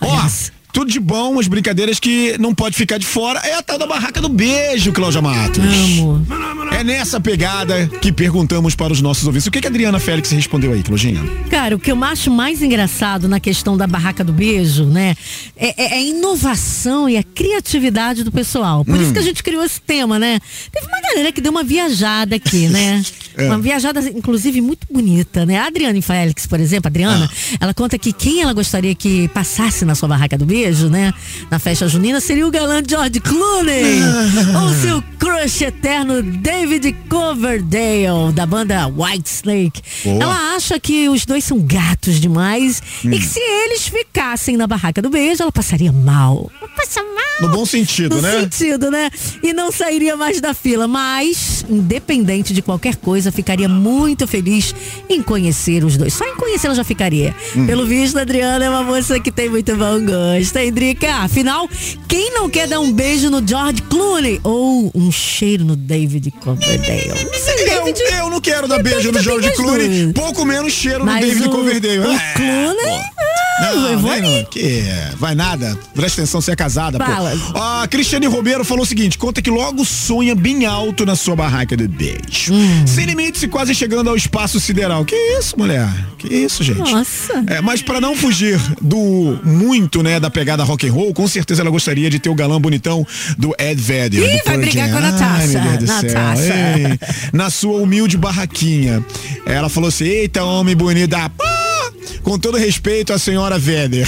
Ó, 0.00 0.26
isso. 0.26 0.52
Tudo 0.76 0.90
de 0.92 1.00
bom, 1.00 1.40
as 1.40 1.48
brincadeiras 1.48 1.98
que 1.98 2.36
não 2.38 2.54
pode 2.54 2.76
ficar 2.76 2.98
de 2.98 3.06
fora 3.06 3.40
é 3.40 3.54
a 3.54 3.62
tal 3.62 3.78
da 3.78 3.86
barraca 3.86 4.20
do 4.20 4.28
beijo, 4.28 4.92
Cláudia 4.92 5.22
Matos. 5.22 5.58
Amo. 5.64 6.26
É 6.70 6.84
nessa 6.84 7.18
pegada 7.18 7.86
que 8.02 8.12
perguntamos 8.12 8.74
para 8.74 8.92
os 8.92 9.00
nossos 9.00 9.24
ouvintes. 9.24 9.46
O 9.46 9.50
que, 9.50 9.62
que 9.62 9.66
a 9.66 9.70
Adriana 9.70 9.98
Félix 9.98 10.30
respondeu 10.32 10.74
aí, 10.74 10.82
Claudinha? 10.82 11.24
Cara, 11.48 11.74
o 11.76 11.78
que 11.78 11.90
eu 11.90 12.04
acho 12.04 12.30
mais 12.30 12.60
engraçado 12.60 13.26
na 13.26 13.40
questão 13.40 13.74
da 13.74 13.86
barraca 13.86 14.22
do 14.22 14.34
beijo, 14.34 14.84
né? 14.84 15.14
É, 15.56 15.82
é 15.82 15.94
a 15.94 16.00
inovação 16.02 17.08
e 17.08 17.16
a 17.16 17.22
criatividade 17.22 18.22
do 18.22 18.30
pessoal. 18.30 18.84
Por 18.84 18.96
Hum. 18.98 19.02
isso 19.02 19.14
que 19.14 19.18
a 19.18 19.22
gente 19.22 19.42
criou 19.42 19.64
esse 19.64 19.80
tema, 19.80 20.18
né? 20.18 20.38
Teve 20.70 20.86
uma 20.86 21.00
galera 21.08 21.32
que 21.32 21.40
deu 21.40 21.50
uma 21.52 21.64
viajada 21.64 22.36
aqui, 22.36 22.68
né? 22.68 23.02
É. 23.38 23.48
Uma 23.48 23.58
viajada, 23.58 24.00
inclusive, 24.00 24.62
muito 24.62 24.86
bonita, 24.90 25.44
né? 25.44 25.58
A 25.58 25.66
Adriana 25.66 26.00
Félix, 26.00 26.46
por 26.46 26.58
exemplo, 26.58 26.88
Adriana, 26.88 27.30
Ah. 27.30 27.56
ela 27.60 27.74
conta 27.74 27.98
que 27.98 28.10
quem 28.10 28.40
ela 28.40 28.54
gostaria 28.54 28.94
que 28.94 29.28
passasse 29.28 29.84
na 29.84 29.94
sua 29.94 30.08
barraca 30.08 30.38
do 30.38 30.46
beijo, 30.46 30.65
né? 30.90 31.12
Na 31.50 31.58
festa 31.58 31.86
junina, 31.88 32.20
seria 32.20 32.46
o 32.46 32.50
galã 32.50 32.82
George 32.86 33.20
Clooney. 33.20 34.00
ou 34.62 34.68
seu 34.82 35.02
crush 35.18 35.62
eterno 35.62 36.22
David 36.22 36.94
Coverdale, 37.08 38.32
da 38.34 38.44
banda 38.46 38.86
White 38.88 39.28
Snake. 39.30 39.82
Boa. 40.04 40.22
Ela 40.22 40.54
acha 40.56 40.78
que 40.80 41.08
os 41.08 41.24
dois 41.24 41.44
são 41.44 41.58
gatos 41.60 42.20
demais 42.20 42.82
Hum. 43.04 43.12
e 43.12 43.18
que 43.18 43.24
se 43.26 43.38
eles 43.40 43.86
ficassem 43.88 44.56
na 44.56 44.66
barraca 44.66 45.00
do 45.02 45.10
beijo, 45.10 45.42
ela 45.42 45.52
passaria 45.52 45.92
mal. 45.92 46.50
Passa 46.76 47.02
mal. 47.02 47.16
No 47.40 47.48
bom 47.48 47.66
sentido, 47.66 48.16
No 48.16 48.22
né? 48.22 48.40
sentido, 48.40 48.90
né? 48.90 49.10
E 49.42 49.52
não 49.52 49.70
sairia 49.70 50.16
mais 50.16 50.40
da 50.40 50.54
fila. 50.54 50.86
Mas, 50.88 51.64
independente 51.68 52.52
de 52.54 52.62
qualquer 52.62 52.96
coisa, 52.96 53.30
ficaria 53.30 53.68
muito 53.68 54.26
feliz 54.26 54.74
em 55.08 55.22
conhecer 55.22 55.84
os 55.84 55.96
dois. 55.96 56.14
Só 56.14 56.24
em 56.24 56.36
conhecer 56.36 56.66
ela 56.66 56.74
já 56.76 56.84
ficaria. 56.84 57.34
Hum. 57.54 57.66
Pelo 57.66 57.86
visto, 57.86 58.16
a 58.18 58.22
Adriana 58.22 58.64
é 58.64 58.70
uma 58.70 58.82
moça 58.82 59.18
que 59.20 59.30
tem 59.30 59.48
muito 59.50 59.74
bom 59.76 60.00
gosto, 60.04 60.55
Drica? 60.70 61.12
Afinal, 61.16 61.68
quem 62.08 62.32
não 62.32 62.48
quer 62.48 62.66
dar 62.66 62.80
um 62.80 62.90
beijo 62.92 63.28
no 63.30 63.46
George 63.46 63.82
Clooney 63.82 64.40
ou 64.42 64.90
um 64.94 65.12
cheiro 65.12 65.64
no 65.64 65.76
David 65.76 66.30
Coverdale? 66.42 67.10
Eu, 67.10 68.16
eu 68.18 68.30
não 68.30 68.40
quero 68.40 68.66
dar 68.66 68.82
beijo 68.82 69.12
no 69.12 69.20
George 69.20 69.50
Clooney, 69.52 70.12
pouco 70.14 70.44
menos 70.44 70.72
cheiro 70.72 71.00
no 71.00 71.06
Mas 71.06 71.24
David 71.26 71.48
o, 71.48 71.50
Coverdale. 71.50 71.98
o 71.98 72.12
É, 72.12 72.32
Clooney, 72.34 73.00
pô. 73.16 73.45
Ali. 73.58 74.22
não. 74.22 74.44
Que 74.44 74.84
vai 75.16 75.34
nada. 75.34 75.78
Presta 75.94 76.20
atenção, 76.20 76.40
você 76.40 76.52
é 76.52 76.56
casada, 76.56 76.98
Fala. 76.98 77.30
pô. 77.52 77.58
A 77.58 77.86
Cristiane 77.88 78.26
Romero 78.26 78.64
falou 78.64 78.82
o 78.84 78.86
seguinte: 78.86 79.16
conta 79.18 79.40
que 79.40 79.50
logo 79.50 79.84
sonha 79.84 80.34
bem 80.34 80.66
alto 80.66 81.04
na 81.06 81.16
sua 81.16 81.34
barraca 81.36 81.76
de 81.76 81.88
beijo. 81.88 82.52
Hum. 82.52 82.86
Sem 82.86 83.06
limites 83.06 83.42
e 83.42 83.48
quase 83.48 83.74
chegando 83.74 84.10
ao 84.10 84.16
espaço 84.16 84.60
sideral. 84.60 85.04
Que 85.04 85.16
isso, 85.38 85.58
mulher? 85.58 85.88
Que 86.18 86.28
isso, 86.28 86.62
gente? 86.62 86.78
Nossa. 86.92 87.44
É, 87.46 87.60
mas 87.60 87.82
pra 87.82 88.00
não 88.00 88.14
fugir 88.16 88.60
do 88.80 89.38
muito, 89.44 90.02
né, 90.02 90.18
da 90.20 90.30
pegada 90.30 90.62
rock 90.64 90.88
and 90.88 90.92
roll, 90.92 91.12
com 91.14 91.26
certeza 91.26 91.62
ela 91.62 91.70
gostaria 91.70 92.10
de 92.10 92.18
ter 92.18 92.28
o 92.28 92.34
galã 92.34 92.60
bonitão 92.60 93.06
do 93.38 93.54
Ed 93.58 93.80
Vedder. 93.80 94.36
Ih, 94.36 94.42
vai 94.44 94.58
brigar 94.58 94.90
com 94.90 94.96
a 94.96 95.00
Natasha. 95.00 95.60
Ai. 95.60 95.78
Natasha. 95.86 96.54
Ei, 96.78 96.98
na 97.32 97.50
sua 97.50 97.80
humilde 97.80 98.16
barraquinha. 98.16 99.04
Ela 99.44 99.68
falou 99.68 99.88
assim: 99.88 100.04
eita, 100.04 100.44
homem 100.44 100.76
bonito 100.76 101.10
da 101.10 101.28
pá! 101.28 101.75
Com 102.22 102.38
todo 102.38 102.56
respeito 102.58 103.12
à 103.12 103.18
senhora 103.18 103.58
Vedder. 103.58 104.06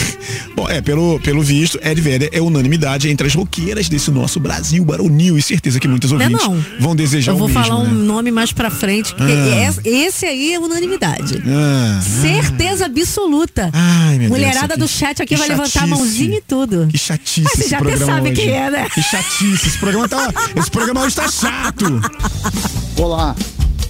Bom, 0.57 0.69
é, 0.69 0.81
pelo, 0.81 1.21
pelo 1.21 1.41
visto, 1.43 1.79
Ed 1.83 2.01
Vedder 2.01 2.29
é 2.33 2.41
unanimidade 2.41 3.09
entre 3.09 3.27
as 3.27 3.35
roqueiras 3.35 3.89
desse 3.89 4.11
nosso 4.11 4.41
Brasil 4.41 4.85
baronil 4.85 5.39
e 5.39 5.43
certeza 5.43 5.79
que 5.79 5.87
muitas 5.87 6.11
Não 6.11 6.21
é 6.21 6.25
ouvintes 6.25 6.47
não. 6.47 6.65
vão 6.81 6.97
desejar 6.97 7.33
Eu 7.33 7.37
vou 7.37 7.47
o 7.47 7.49
mesmo, 7.51 7.63
falar 7.65 7.81
um 7.81 7.85
né? 7.87 7.93
nome 8.05 8.31
mais 8.31 8.53
pra 8.53 8.71
frente, 8.71 9.15
que 9.15 9.23
Ah. 9.23 9.69
es- 9.71 9.81
esse 9.85 10.27
aí 10.27 10.55
é 10.55 10.59
unanimidade. 10.59 11.43
Ah, 11.47 12.01
Certeza 12.01 12.87
absoluta. 12.87 13.71
Ai, 13.73 14.11
meu 14.19 14.19
Deus, 14.19 14.31
Mulherada 14.31 14.75
que- 14.75 14.81
do 14.81 14.89
chat 14.89 15.23
aqui 15.23 15.35
que 15.35 15.37
vai 15.37 15.49
levantar 15.49 15.65
a 15.65 15.71
chatice. 15.87 15.91
mãozinha 15.91 16.39
e 16.39 16.43
tudo. 16.43 16.89
Que 16.91 16.99
chatice 16.99 17.47
Ah, 17.47 17.51
você 17.55 17.61
esse 17.63 17.71
já 17.71 17.79
até 17.79 17.97
sabe 17.97 18.31
hoje. 18.31 18.41
quem 18.41 18.51
é, 18.51 18.71
né? 18.71 18.89
Que 18.93 19.03
chatice. 19.03 19.69
Esse 19.69 19.79
programa 19.79 20.09
tá. 20.09 20.33
Esse 20.57 20.71
programa 20.71 21.03
hoje 21.03 21.15
tá 21.17 21.29
chato. 21.31 22.01
Olá, 22.97 23.35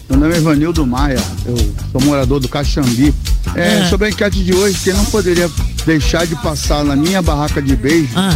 meu 0.09 0.18
nome 0.18 0.35
é 0.35 0.38
Ivanildo 0.38 0.87
Maia, 0.87 1.18
eu 1.47 1.57
sou 1.92 2.01
morador 2.01 2.40
do 2.40 2.49
Caxambi. 2.49 3.14
É, 3.55 3.83
Ah. 3.83 3.88
Sobre 3.88 4.07
a 4.09 4.11
enquete 4.11 4.42
de 4.44 4.55
hoje, 4.55 4.79
quem 4.85 4.92
não 4.92 5.05
poderia 5.07 5.51
deixar 5.87 6.27
de 6.27 6.35
passar 6.37 6.85
na 6.85 6.94
minha 6.97 7.21
barraca 7.23 7.61
de 7.62 7.75
beijo 7.77 8.11
Ah. 8.14 8.31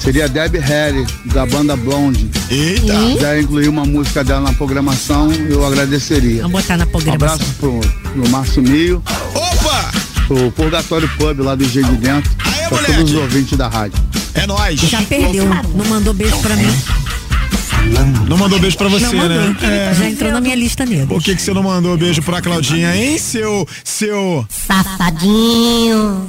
seria 0.00 0.28
Debbie 0.28 0.58
Harry, 0.58 1.06
da 1.26 1.44
banda 1.46 1.76
Blonde. 1.76 2.30
Eita. 2.50 2.86
Se 3.08 3.12
quiser 3.14 3.40
incluir 3.42 3.68
uma 3.68 3.84
música 3.84 4.22
dela 4.24 4.40
na 4.40 4.52
programação, 4.54 5.30
eu 5.32 5.64
agradeceria. 5.66 6.42
Vamos 6.42 6.62
botar 6.62 6.76
na 6.76 6.84
Um 6.84 6.88
programação. 6.88 7.34
abraço 7.34 7.52
pro, 7.58 7.80
pro 7.80 8.28
Márcio 8.30 8.62
Mio, 8.62 9.02
Opa! 9.34 9.90
pro 10.26 10.50
Purgatório 10.52 11.08
Pub 11.18 11.40
lá 11.40 11.54
do 11.54 11.64
G 11.68 11.82
de 11.82 11.96
Dentro, 11.96 12.30
Aê, 12.44 12.68
pra 12.68 12.70
moleque! 12.76 12.94
todos 12.94 13.12
os 13.12 13.18
ouvintes 13.18 13.58
da 13.58 13.68
rádio. 13.68 13.98
É 14.34 14.46
nóis. 14.46 14.78
Já 14.80 15.02
perdeu. 15.02 15.46
Não 15.74 15.84
mandou 15.86 16.12
beijo 16.14 16.36
pra 16.40 16.54
mim. 16.56 16.70
Não 18.28 18.36
mandou 18.36 18.58
beijo 18.58 18.76
pra 18.76 18.88
você, 18.88 19.06
Não 19.06 19.14
mandou. 19.14 19.36
né? 19.38 19.56
É. 19.90 19.94
Já 19.94 20.08
entrou 20.08 20.32
na 20.32 20.40
minha 20.40 20.54
lista 20.54 20.84
negra. 20.84 21.06
Por 21.06 21.22
que, 21.22 21.34
que 21.34 21.42
você 21.42 21.52
não 21.52 21.62
mandou 21.62 21.96
beijo 21.96 22.22
pra 22.22 22.40
Claudinha, 22.40 22.94
hein, 22.96 23.18
seu. 23.18 23.66
seu. 23.84 24.44
Safadinho. 24.48 26.26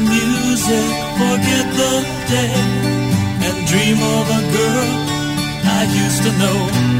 Music, 0.00 0.90
forget 1.20 1.66
the 1.80 1.94
day, 2.32 2.56
and 3.46 3.66
dream 3.66 3.98
of 4.16 4.26
a 4.38 4.42
girl 4.56 4.90
I 5.78 5.82
used 6.04 6.22
to 6.22 6.32
know. 6.38 6.99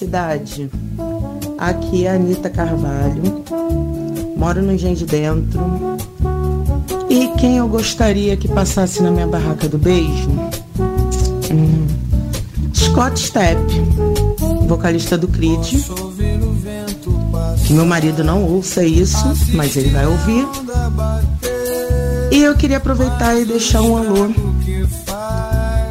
Cidade. 0.00 0.70
Aqui 1.58 2.06
é 2.06 2.12
a 2.12 2.14
Anitta 2.14 2.48
Carvalho. 2.48 3.44
Moro 4.34 4.62
no 4.62 4.72
Engenho 4.72 4.96
de 4.96 5.04
Dentro. 5.04 5.60
E 7.10 7.28
quem 7.38 7.58
eu 7.58 7.68
gostaria 7.68 8.34
que 8.34 8.48
passasse 8.48 9.02
na 9.02 9.10
minha 9.10 9.26
barraca 9.26 9.68
do 9.68 9.76
beijo? 9.76 10.30
Hum, 11.52 11.86
Scott 12.72 13.20
Stepp, 13.20 13.60
vocalista 14.66 15.18
do 15.18 15.28
Creed. 15.28 15.84
Que 17.66 17.74
meu 17.74 17.84
marido 17.84 18.24
não 18.24 18.42
ouça 18.44 18.82
isso, 18.82 19.26
mas 19.52 19.76
ele 19.76 19.90
vai 19.90 20.06
ouvir. 20.06 20.48
E 22.32 22.42
eu 22.42 22.56
queria 22.56 22.78
aproveitar 22.78 23.38
e 23.38 23.44
deixar 23.44 23.82
um 23.82 23.98
alô 23.98 24.30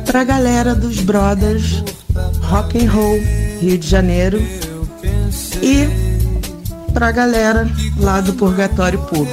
pra 0.04 0.24
galera 0.24 0.74
dos 0.74 1.00
Brothers 1.00 1.84
Rock 2.41 2.84
and 2.84 2.89
Roll 2.89 3.48
Rio 3.62 3.78
de 3.78 3.88
Janeiro 3.88 4.41
e 5.62 5.88
pra 6.93 7.12
galera 7.12 7.69
lá 7.98 8.22
do 8.22 8.34
Purgatório 8.34 9.00
Pub. 9.00 9.28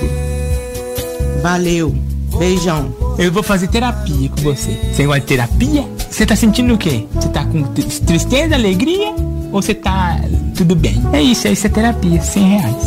Valeu, 1.43 1.95
beijão. 2.39 2.95
Eu 3.19 3.33
vou 3.33 3.43
fazer 3.43 3.69
terapia 3.69 4.29
com 4.29 4.43
você. 4.43 4.79
Você 4.93 5.07
gosta 5.07 5.21
de 5.21 5.27
terapia? 5.27 5.85
Você 6.11 6.27
tá 6.27 6.37
sentindo 6.37 6.75
o 6.75 6.79
quê? 6.79 7.07
Você 7.15 7.29
tá 7.29 7.45
com 7.45 7.63
tristeza, 7.63 8.55
alegria? 8.55 9.11
Ou 9.53 9.63
você 9.63 9.75
tá 9.75 10.21
tudo 10.57 10.75
bem? 10.75 11.03
É 11.13 11.23
isso, 11.23 11.49
isso 11.49 11.67
é 11.67 11.71
terapia, 11.71 12.21
100 12.21 12.43
reais. 12.59 12.85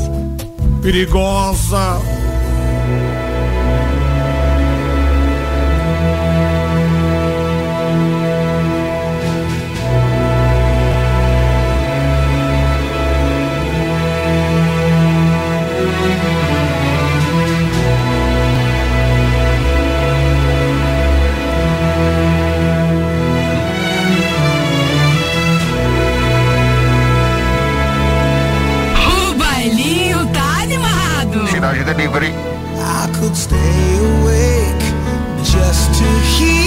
Perigosa. 0.82 2.00
I 32.78 33.10
could 33.20 33.36
stay 33.36 33.98
awake 33.98 34.86
just 35.44 35.94
to 36.00 36.08
hear 36.32 36.59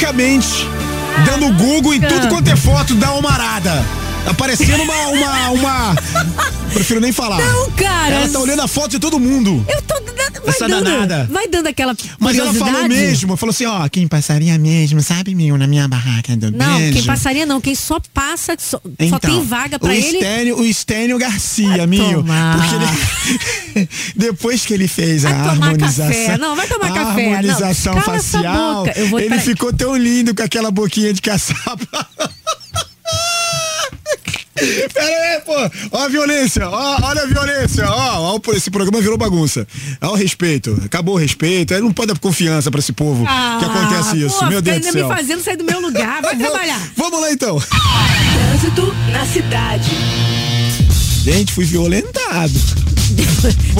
loucamente 0.00 0.66
dando 1.26 1.52
Google 1.52 1.92
em 1.92 2.00
tudo 2.00 2.28
quanto 2.28 2.48
é 2.48 2.56
foto 2.56 2.94
da 2.94 3.08
Almarada. 3.08 3.84
Tá 4.24 4.32
parecendo 4.32 4.82
uma, 4.82 5.08
uma, 5.08 5.50
uma. 5.50 5.96
Prefiro 6.72 7.00
nem 7.00 7.12
falar. 7.12 7.38
Não, 7.38 7.70
cara. 7.72 8.14
Ela 8.14 8.28
tá 8.28 8.38
olhando 8.38 8.62
a 8.62 8.68
foto 8.68 8.90
de 8.90 8.98
todo 8.98 9.18
mundo. 9.18 9.64
Eu 9.68 9.82
tô. 9.82 9.99
Vai 10.44 10.54
Essa 10.54 10.68
dando, 10.68 10.84
danada. 10.84 11.28
Vai 11.30 11.48
dando 11.48 11.66
aquela. 11.66 11.94
Mas 12.18 12.38
ela 12.38 12.52
falou 12.54 12.88
mesmo, 12.88 13.36
falou 13.36 13.50
assim, 13.50 13.66
ó, 13.66 13.88
quem 13.88 14.08
passaria 14.08 14.58
mesmo, 14.58 15.00
sabe, 15.02 15.34
meu, 15.34 15.56
na 15.58 15.66
minha 15.66 15.86
barraca 15.86 16.36
do 16.36 16.50
Não, 16.50 16.78
beijo. 16.78 16.92
quem 16.94 17.04
passaria 17.04 17.44
não, 17.46 17.60
quem 17.60 17.74
só 17.74 18.00
passa, 18.14 18.56
só, 18.58 18.78
só 18.78 18.82
Então, 18.98 19.18
tem 19.18 19.44
vaga 19.44 19.78
pra 19.78 19.88
o 19.88 19.92
ele. 19.92 20.18
Estênio, 20.18 20.58
o 20.58 20.64
Estênio 20.64 21.18
Garcia, 21.18 21.86
tomar. 21.86 22.56
Porque 22.58 23.78
ele, 23.78 23.88
depois 24.16 24.64
que 24.64 24.74
ele 24.74 24.88
fez 24.88 25.24
a 25.24 25.30
harmonização. 25.30 26.06
café. 26.08 26.38
Não, 26.38 26.56
vai 26.56 26.66
tomar 26.66 26.92
café. 26.92 27.22
Não, 27.26 27.34
harmonização 27.34 27.98
essa 27.98 28.02
facial. 28.12 28.84
vou- 29.08 29.18
ele 29.20 29.28
peraí. 29.30 29.44
ficou 29.44 29.72
tão 29.72 29.96
lindo 29.96 30.34
com 30.34 30.42
aquela 30.42 30.70
boquinha 30.70 31.12
de 31.12 31.20
caçapa. 31.20 32.06
Pera 34.92 35.34
aí, 35.34 35.40
pô. 35.40 35.52
Ó 35.92 36.02
a 36.04 36.08
violência. 36.08 36.68
Ó, 36.68 36.98
olha 37.02 37.22
a 37.22 37.26
violência. 37.26 37.84
Ó, 37.88 38.36
ó, 38.36 38.52
esse 38.52 38.70
programa 38.70 39.00
virou 39.00 39.16
bagunça. 39.16 39.66
Ó 40.00 40.12
o 40.12 40.14
respeito. 40.14 40.80
Acabou 40.84 41.14
o 41.14 41.18
respeito. 41.18 41.74
Aí 41.74 41.80
não 41.80 41.92
pode 41.92 42.12
dar 42.12 42.18
confiança 42.18 42.70
pra 42.70 42.80
esse 42.80 42.92
povo 42.92 43.24
que 43.24 43.64
acontece 43.64 44.24
isso. 44.24 44.36
Ah, 44.36 44.44
pô, 44.44 44.46
Meu 44.50 44.62
Deus 44.62 44.76
fica 44.76 44.92
do 44.92 44.98
ainda 44.98 44.98
céu. 44.98 45.08
me 45.08 45.14
fazendo 45.16 45.42
sair 45.42 45.56
do 45.56 45.64
meu 45.64 45.80
lugar. 45.80 46.22
Vai 46.22 46.36
trabalhar. 46.38 46.80
Vamos 46.96 47.20
lá 47.20 47.30
então. 47.32 47.60
Trânsito 47.60 48.94
na 49.12 49.24
cidade. 49.26 49.90
Gente, 51.24 51.52
fui 51.52 51.64
violentado. 51.64 52.52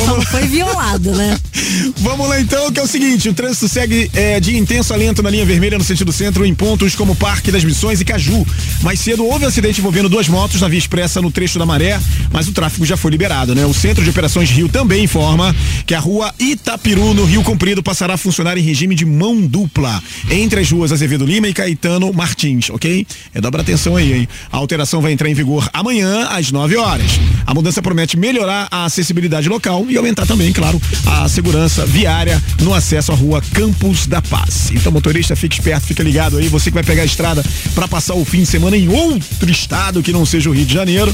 Só 0.04 0.20
foi 0.22 0.46
violado, 0.46 1.12
né? 1.14 1.38
Vamos 1.98 2.28
lá 2.28 2.40
então, 2.40 2.70
que 2.72 2.80
é 2.80 2.82
o 2.82 2.86
seguinte: 2.86 3.28
o 3.28 3.34
trânsito 3.34 3.68
segue 3.68 4.10
é, 4.14 4.40
de 4.40 4.56
intenso 4.56 4.92
alento 4.92 5.22
na 5.22 5.30
linha 5.30 5.44
vermelha 5.44 5.78
no 5.78 5.84
sentido 5.84 6.12
centro, 6.12 6.44
em 6.44 6.54
pontos 6.54 6.94
como 6.94 7.14
Parque 7.14 7.50
das 7.50 7.64
Missões 7.64 8.00
e 8.00 8.04
Caju. 8.04 8.46
Mais 8.82 9.00
cedo 9.00 9.24
houve 9.24 9.44
um 9.44 9.48
acidente 9.48 9.80
envolvendo 9.80 10.08
duas 10.08 10.28
motos 10.28 10.60
na 10.60 10.68
via 10.68 10.78
expressa 10.78 11.20
no 11.20 11.30
trecho 11.30 11.58
da 11.58 11.66
Maré, 11.66 12.00
mas 12.32 12.48
o 12.48 12.52
tráfego 12.52 12.84
já 12.84 12.96
foi 12.96 13.10
liberado, 13.10 13.54
né? 13.54 13.66
O 13.66 13.74
Centro 13.74 14.02
de 14.02 14.10
Operações 14.10 14.50
Rio 14.50 14.68
também 14.68 15.04
informa 15.04 15.54
que 15.90 15.94
a 15.96 15.98
rua 15.98 16.32
Itapiru, 16.38 17.12
no 17.14 17.24
Rio 17.24 17.42
Comprido, 17.42 17.82
passará 17.82 18.14
a 18.14 18.16
funcionar 18.16 18.56
em 18.56 18.60
regime 18.60 18.94
de 18.94 19.04
mão 19.04 19.40
dupla 19.40 20.00
entre 20.30 20.60
as 20.60 20.70
ruas 20.70 20.92
Azevedo 20.92 21.26
Lima 21.26 21.48
e 21.48 21.52
Caetano 21.52 22.12
Martins, 22.12 22.70
ok? 22.70 23.04
É 23.34 23.40
dobra 23.40 23.62
atenção 23.62 23.96
aí, 23.96 24.12
hein? 24.12 24.28
A 24.52 24.56
alteração 24.56 25.00
vai 25.00 25.10
entrar 25.10 25.28
em 25.28 25.34
vigor 25.34 25.68
amanhã 25.72 26.28
às 26.28 26.52
9 26.52 26.76
horas. 26.76 27.18
A 27.44 27.52
mudança 27.52 27.82
promete 27.82 28.16
melhorar 28.16 28.68
a 28.70 28.84
acessibilidade 28.84 29.48
local 29.48 29.84
e 29.88 29.96
aumentar 29.96 30.26
também, 30.26 30.52
claro, 30.52 30.80
a 31.04 31.28
segurança 31.28 31.84
viária 31.84 32.40
no 32.62 32.72
acesso 32.72 33.10
à 33.10 33.16
rua 33.16 33.42
Campos 33.52 34.06
da 34.06 34.22
Paz. 34.22 34.70
Então, 34.70 34.92
motorista, 34.92 35.34
fique 35.34 35.56
esperto, 35.56 35.88
fica 35.88 36.04
ligado 36.04 36.38
aí. 36.38 36.46
Você 36.46 36.70
que 36.70 36.74
vai 36.74 36.84
pegar 36.84 37.02
a 37.02 37.06
estrada 37.06 37.44
para 37.74 37.88
passar 37.88 38.14
o 38.14 38.24
fim 38.24 38.42
de 38.42 38.46
semana 38.46 38.76
em 38.76 38.86
outro 38.86 39.50
estado 39.50 40.04
que 40.04 40.12
não 40.12 40.24
seja 40.24 40.50
o 40.50 40.52
Rio 40.52 40.66
de 40.66 40.72
Janeiro. 40.72 41.12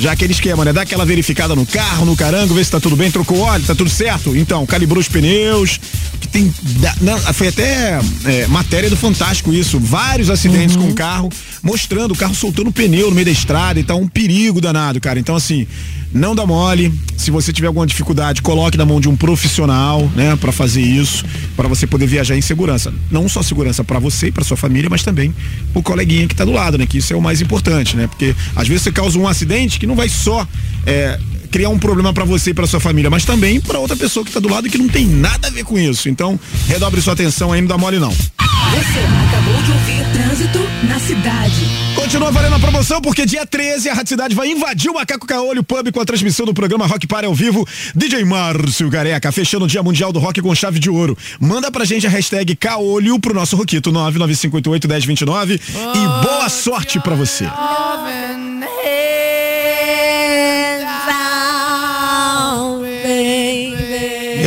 Já 0.00 0.12
aquele 0.12 0.32
esquema, 0.32 0.64
né? 0.64 0.72
Dá 0.72 0.80
aquela 0.80 1.04
verificada 1.04 1.54
no 1.54 1.66
carro, 1.66 2.06
no 2.06 2.16
carango, 2.16 2.54
vê 2.54 2.64
se 2.64 2.70
tá 2.70 2.80
tudo 2.80 2.96
bem, 2.96 3.10
trocou 3.10 3.38
óleo, 3.40 3.64
tá 3.66 3.74
tudo 3.74 3.90
certo. 3.90 4.13
Então, 4.36 4.64
calibrou 4.66 5.00
os 5.00 5.08
pneus. 5.08 5.80
Que 6.20 6.28
tem. 6.28 6.52
não, 7.00 7.18
foi 7.34 7.48
até 7.48 8.00
é, 8.24 8.46
matéria 8.46 8.88
do 8.88 8.96
Fantástico 8.96 9.52
isso. 9.52 9.78
Vários 9.78 10.30
acidentes 10.30 10.76
com 10.76 10.88
o 10.88 10.94
carro, 10.94 11.28
mostrando 11.62 12.12
o 12.12 12.16
carro 12.16 12.34
soltando 12.34 12.72
pneu 12.72 13.08
no 13.08 13.14
meio 13.14 13.26
da 13.26 13.32
estrada 13.32 13.78
e 13.78 13.84
tá 13.84 13.94
um 13.94 14.08
perigo 14.08 14.60
danado, 14.60 15.00
cara. 15.00 15.18
Então, 15.18 15.36
assim. 15.36 15.66
Não 16.14 16.32
dá 16.32 16.46
mole. 16.46 16.94
Se 17.16 17.32
você 17.32 17.52
tiver 17.52 17.66
alguma 17.66 17.84
dificuldade, 17.84 18.40
coloque 18.40 18.78
na 18.78 18.84
mão 18.86 19.00
de 19.00 19.08
um 19.08 19.16
profissional, 19.16 20.08
né, 20.14 20.36
Pra 20.36 20.52
fazer 20.52 20.80
isso, 20.80 21.24
para 21.56 21.66
você 21.66 21.88
poder 21.88 22.06
viajar 22.06 22.36
em 22.36 22.40
segurança. 22.40 22.94
Não 23.10 23.28
só 23.28 23.42
segurança 23.42 23.82
pra 23.82 23.98
você 23.98 24.28
e 24.28 24.32
pra 24.32 24.44
sua 24.44 24.56
família, 24.56 24.88
mas 24.88 25.02
também 25.02 25.34
o 25.74 25.82
coleguinha 25.82 26.28
que 26.28 26.36
tá 26.36 26.44
do 26.44 26.52
lado, 26.52 26.78
né? 26.78 26.86
Que 26.86 26.98
isso 26.98 27.12
é 27.12 27.16
o 27.16 27.20
mais 27.20 27.40
importante, 27.40 27.96
né? 27.96 28.06
Porque 28.06 28.32
às 28.54 28.68
vezes 28.68 28.84
você 28.84 28.92
causa 28.92 29.18
um 29.18 29.26
acidente 29.26 29.80
que 29.80 29.88
não 29.88 29.96
vai 29.96 30.08
só 30.08 30.46
é, 30.86 31.18
criar 31.54 31.68
um 31.68 31.78
problema 31.78 32.12
pra 32.12 32.24
você 32.24 32.50
e 32.50 32.54
pra 32.54 32.66
sua 32.66 32.80
família, 32.80 33.08
mas 33.08 33.24
também 33.24 33.60
pra 33.60 33.78
outra 33.78 33.94
pessoa 33.96 34.26
que 34.26 34.32
tá 34.32 34.40
do 34.40 34.48
lado 34.48 34.66
e 34.66 34.70
que 34.70 34.76
não 34.76 34.88
tem 34.88 35.06
nada 35.06 35.46
a 35.46 35.50
ver 35.52 35.62
com 35.62 35.78
isso. 35.78 36.08
Então, 36.08 36.38
redobre 36.66 37.00
sua 37.00 37.12
atenção 37.12 37.52
aí, 37.52 37.60
não 37.60 37.68
dá 37.68 37.78
mole 37.78 38.00
não. 38.00 38.10
Você 38.10 38.98
acabou 39.28 39.62
de 39.62 39.70
ouvir 39.70 40.04
Trânsito 40.12 40.58
na 40.88 40.98
cidade. 40.98 41.64
Continua 41.94 42.32
valendo 42.32 42.56
a 42.56 42.58
promoção 42.58 43.00
porque 43.00 43.24
dia 43.24 43.46
13 43.46 43.88
a 43.88 43.94
Rádio 43.94 44.08
Cidade 44.08 44.34
vai 44.34 44.48
invadir 44.48 44.90
o 44.90 44.94
Macaco 44.94 45.28
Caolho 45.28 45.62
Pub 45.62 45.92
com 45.92 46.00
a 46.00 46.04
transmissão 46.04 46.44
do 46.44 46.52
programa 46.52 46.88
Rock 46.88 47.06
Para 47.06 47.28
ao 47.28 47.34
vivo. 47.34 47.64
DJ 47.94 48.24
Márcio 48.24 48.90
Gareca, 48.90 49.30
fechando 49.30 49.64
o 49.64 49.68
Dia 49.68 49.80
Mundial 49.80 50.12
do 50.12 50.18
Rock 50.18 50.42
com 50.42 50.52
chave 50.56 50.80
de 50.80 50.90
ouro. 50.90 51.16
Manda 51.38 51.70
pra 51.70 51.84
gente 51.84 52.04
a 52.04 52.10
hashtag 52.10 52.56
Caolho 52.56 53.16
pro 53.20 53.32
nosso 53.32 53.54
Roquito 53.54 53.92
995881029 53.92 55.60
e 55.70 56.24
boa 56.24 56.48
sorte 56.48 56.98
pra 56.98 57.14
você. 57.14 57.44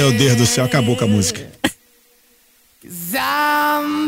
Meu 0.08 0.18
Deus 0.18 0.38
do 0.38 0.45
céu, 0.45 0.64
acabou 0.64 0.95
com 0.95 1.03
a 1.03 1.08
música. 1.08 1.45
I'm 3.14 4.08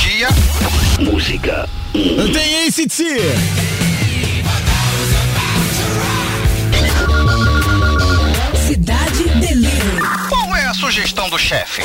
dia? 0.00 0.28
Música. 0.98 1.68
Tem 1.92 2.66
ACT. 2.66 3.04
Cidade 8.66 9.24
Delivery. 9.24 10.00
Qual 10.28 10.56
é 10.56 10.64
a 10.64 10.74
sugestão 10.74 11.28
do 11.28 11.38
chefe? 11.38 11.82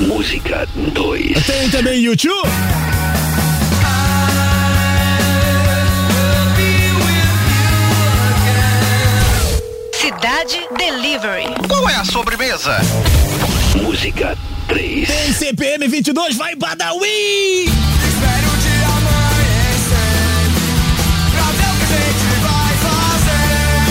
Música 0.00 0.66
2. 0.94 1.44
Tem 1.44 1.70
também 1.70 2.02
YouTube. 2.02 2.48
Cidade 9.92 10.66
Delivery. 10.78 11.44
Qual 11.68 11.88
é 11.90 11.96
a 11.96 12.04
sobremesa? 12.06 12.78
Música 13.82 14.34
3. 14.70 15.06
Tem 15.08 15.32
CPM 15.32 15.88
22, 15.88 16.36
vai 16.36 16.54
Badawi! 16.54 17.66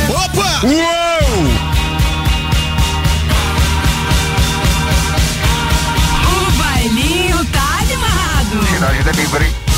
Opa! 0.09 0.65
Uou! 0.65 1.49
O 6.25 6.51
bailinho 6.57 7.45
tá 7.45 7.79
animado. 7.81 8.67
Cidade 8.73 9.03
Delivery. 9.03 9.68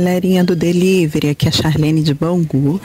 Galerinha 0.00 0.42
do 0.42 0.56
Delivery, 0.56 1.28
aqui 1.28 1.44
é 1.44 1.50
a 1.50 1.52
Charlene 1.52 2.02
de 2.02 2.14
Bangu. 2.14 2.80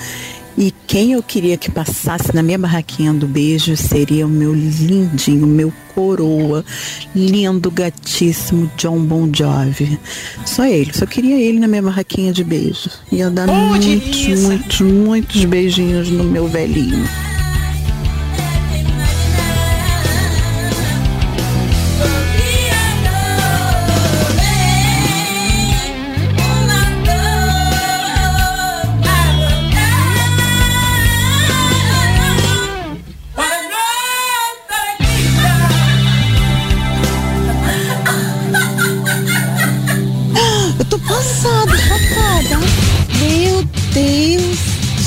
E 0.58 0.74
quem 0.86 1.14
eu 1.14 1.24
queria 1.24 1.58
que 1.58 1.72
passasse 1.72 2.34
na 2.34 2.44
minha 2.44 2.58
barraquinha 2.58 3.14
do 3.14 3.28
beijo 3.28 3.76
seria 3.76 4.26
o 4.26 4.30
meu 4.30 4.54
lindinho, 4.54 5.48
meu 5.48 5.72
coroa, 5.94 6.64
lindo, 7.16 7.72
gatíssimo 7.72 8.70
John 8.78 9.00
Bon 9.00 9.30
Jovi. 9.34 9.98
Só 10.46 10.66
ele, 10.66 10.94
só 10.94 11.06
queria 11.06 11.38
ele 11.38 11.60
na 11.60 11.68
minha 11.68 11.82
barraquinha 11.82 12.32
de 12.34 12.44
beijo. 12.44 12.90
Ia 13.12 13.30
dar 13.30 13.48
muitos, 13.48 14.40
muitos, 14.40 14.82
muitos 14.82 15.46
beijinhos 15.46 16.10
no 16.10 16.24
meu 16.24 16.48
velhinho. 16.48 17.06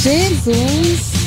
Jesus. 0.02 1.17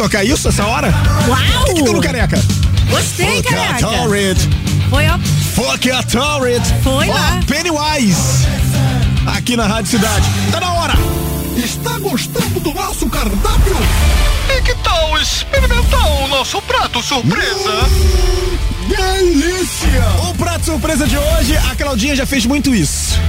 Tocar 0.00 0.24
isso 0.24 0.48
essa 0.48 0.64
hora? 0.64 0.90
Uau! 1.28 1.62
O 1.62 1.64
que, 1.66 1.74
que 1.74 1.82
deu 1.82 1.92
no 1.92 2.00
careca? 2.00 2.42
Gostei, 2.88 3.36
Fuck 3.36 3.54
careca. 3.54 3.86
Authority. 3.86 4.48
Foi, 4.88 5.06
ó. 5.06 5.18
Fuck 5.54 5.90
Authority. 5.90 6.74
Foi 6.82 7.06
Ó, 7.06 7.12
lá. 7.12 7.40
Pennywise. 7.46 8.46
Aqui 9.26 9.58
na 9.58 9.66
Rádio 9.66 9.90
Cidade. 9.90 10.26
Tá 10.50 10.58
na 10.58 10.72
hora. 10.72 10.94
Está 11.54 11.98
gostando 11.98 12.60
do 12.60 12.72
nosso 12.72 13.10
cardápio? 13.10 13.76
E 14.48 14.62
que 14.62 14.74
tal 14.76 15.18
experimentar 15.20 16.10
o 16.24 16.28
nosso 16.28 16.62
prato 16.62 17.02
surpresa? 17.02 17.86
Delícia! 18.88 20.02
O 20.30 20.34
prato 20.34 20.64
surpresa 20.64 21.06
de 21.06 21.18
hoje, 21.18 21.58
a 21.70 21.76
Claudinha 21.76 22.16
já 22.16 22.24
fez 22.24 22.46
muito 22.46 22.74
isso. 22.74 23.20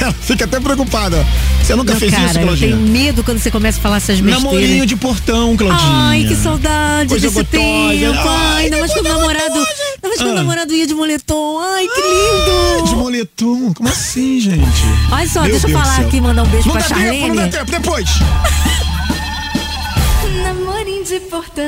Ela 0.00 0.12
fica 0.20 0.44
até 0.44 0.60
preocupada. 0.60 1.24
Você 1.62 1.74
nunca 1.74 1.92
Não, 1.92 2.00
fez 2.00 2.10
cara, 2.12 2.26
isso, 2.26 2.38
eu 2.38 2.42
Claudinha? 2.42 2.76
tenho 2.76 2.88
medo 2.88 3.22
quando 3.24 3.38
você 3.38 3.50
começa 3.50 3.78
a 3.78 3.82
falar 3.82 3.96
essas 3.96 4.20
besteiras. 4.20 4.42
Namorinho 4.42 4.86
de 4.86 4.96
portão, 4.96 5.56
Claudinha. 5.56 5.90
Ai, 5.90 6.24
que 6.24 6.36
saudade 6.36 7.08
Coisa 7.08 7.26
desse 7.28 7.42
gostosa. 7.42 7.62
tempo. 7.64 8.28
Ai, 8.28 8.64
ainda 8.64 8.78
mais 8.78 8.92
quando 8.92 9.06
o 9.06 9.08
namorado. 9.08 9.54
Ainda 9.54 9.68
mais 10.08 10.16
quando 10.18 10.28
o 10.28 10.32
Ah. 10.32 10.34
namorado 10.34 10.72
ia 10.74 10.86
de 10.86 10.94
moletom. 10.94 11.58
Ai, 11.60 11.86
que 11.88 12.00
lindo. 12.00 12.88
De 12.88 12.96
moletom? 12.96 13.72
Como 13.74 13.88
assim, 13.88 14.40
gente? 14.40 14.60
Olha 15.10 15.28
só, 15.28 15.42
Meu 15.42 15.50
deixa 15.52 15.66
eu 15.66 15.70
Deus 15.70 15.82
falar 15.82 15.94
do 15.94 15.96
céu. 16.00 16.06
aqui, 16.08 16.20
mandar 16.20 16.42
um 16.42 16.46
beijo 16.48 16.68
não 16.68 16.74
pra 16.74 16.82
Charlene. 16.88 17.10
Tempo, 17.22 17.28
não 17.28 17.36
dá 17.36 17.48
tempo, 17.58 17.70
depois. 17.70 18.08
Namorinho 20.42 21.04
de 21.04 21.20
portão, 21.20 21.64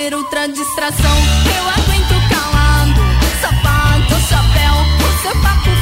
ter 0.00 0.14
outra 0.14 0.48
distração. 0.48 1.16
Eu 1.58 1.68
aguento 1.68 2.14
calado, 2.32 3.02
sapato, 3.42 4.14
chapéu, 4.30 4.74
o 4.74 5.22
seu 5.22 5.42
papo 5.42 5.79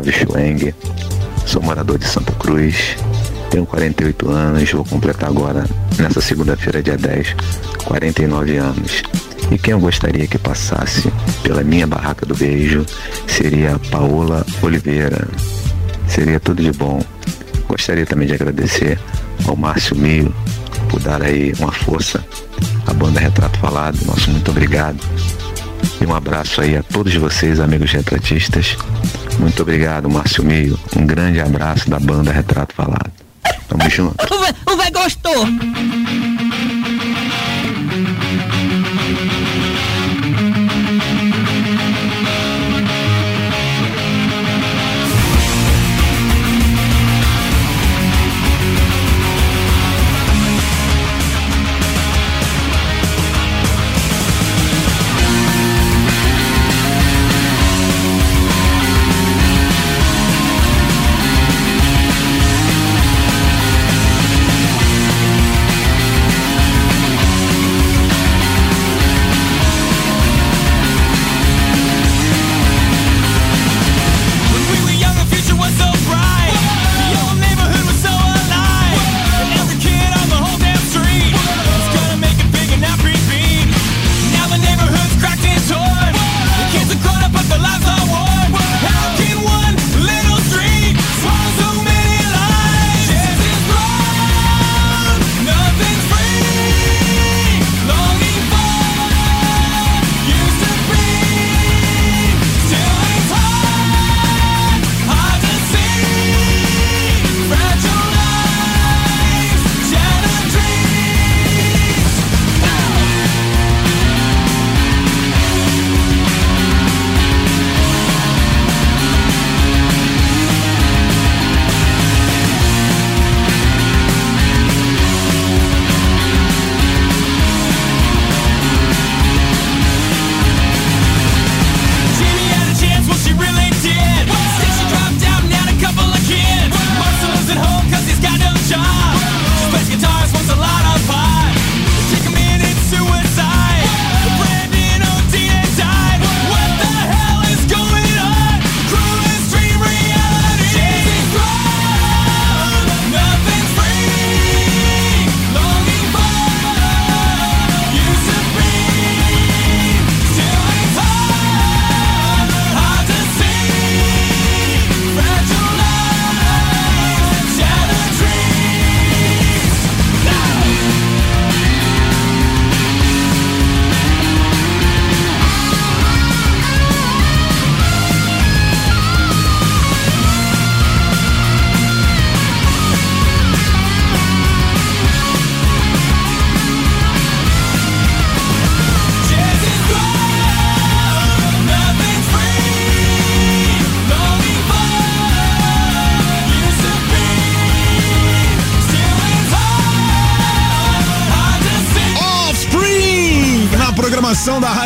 Flávio 0.00 0.74
sou 1.44 1.60
morador 1.60 1.98
de 1.98 2.06
Santa 2.06 2.32
Cruz, 2.32 2.96
tenho 3.50 3.66
48 3.66 4.30
anos, 4.30 4.72
vou 4.72 4.84
completar 4.84 5.28
agora, 5.28 5.66
nessa 5.98 6.22
segunda-feira, 6.22 6.82
dia 6.82 6.96
10, 6.96 7.36
49 7.84 8.56
anos. 8.56 9.02
E 9.50 9.58
quem 9.58 9.72
eu 9.72 9.78
gostaria 9.78 10.26
que 10.26 10.38
passasse 10.38 11.12
pela 11.42 11.62
minha 11.62 11.86
barraca 11.86 12.24
do 12.24 12.34
beijo 12.34 12.86
seria 13.26 13.78
Paola 13.90 14.46
Oliveira. 14.62 15.28
Seria 16.08 16.40
tudo 16.40 16.62
de 16.62 16.72
bom. 16.72 17.02
Gostaria 17.68 18.06
também 18.06 18.26
de 18.26 18.32
agradecer 18.32 18.98
ao 19.46 19.54
Márcio 19.54 19.96
Mio 19.96 20.34
por 20.88 20.98
dar 21.00 21.22
aí 21.22 21.52
uma 21.58 21.72
força 21.72 22.24
à 22.86 22.94
banda 22.94 23.20
Retrato 23.20 23.58
Falado. 23.58 23.98
Nosso 24.06 24.30
muito 24.30 24.50
obrigado. 24.50 24.98
E 26.00 26.06
um 26.06 26.14
abraço 26.14 26.62
aí 26.62 26.74
a 26.74 26.82
todos 26.82 27.14
vocês, 27.16 27.60
amigos 27.60 27.92
retratistas. 27.92 28.78
Muito 29.40 29.62
obrigado, 29.62 30.08
Márcio 30.10 30.44
Mio. 30.44 30.78
Um 30.94 31.06
grande 31.06 31.40
abraço 31.40 31.88
da 31.88 31.98
banda 31.98 32.30
Retrato 32.30 32.74
Falado. 32.74 33.10
Tamo 33.66 33.88
junto. 33.88 34.14
O 34.66 34.76
velho 34.76 34.92
gostou. 34.92 35.46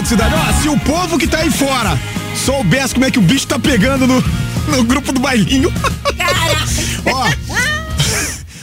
Se 0.04 0.68
o 0.68 0.78
povo 0.80 1.18
que 1.18 1.26
tá 1.26 1.38
aí 1.38 1.50
fora 1.50 1.98
soubesse 2.44 2.92
como 2.94 3.06
é 3.06 3.10
que 3.10 3.18
o 3.18 3.22
bicho 3.22 3.46
tá 3.46 3.58
pegando 3.58 4.06
no, 4.06 4.22
no 4.68 4.84
grupo 4.84 5.12
do 5.12 5.20
bailinho. 5.20 5.72
Ó, 7.06 7.28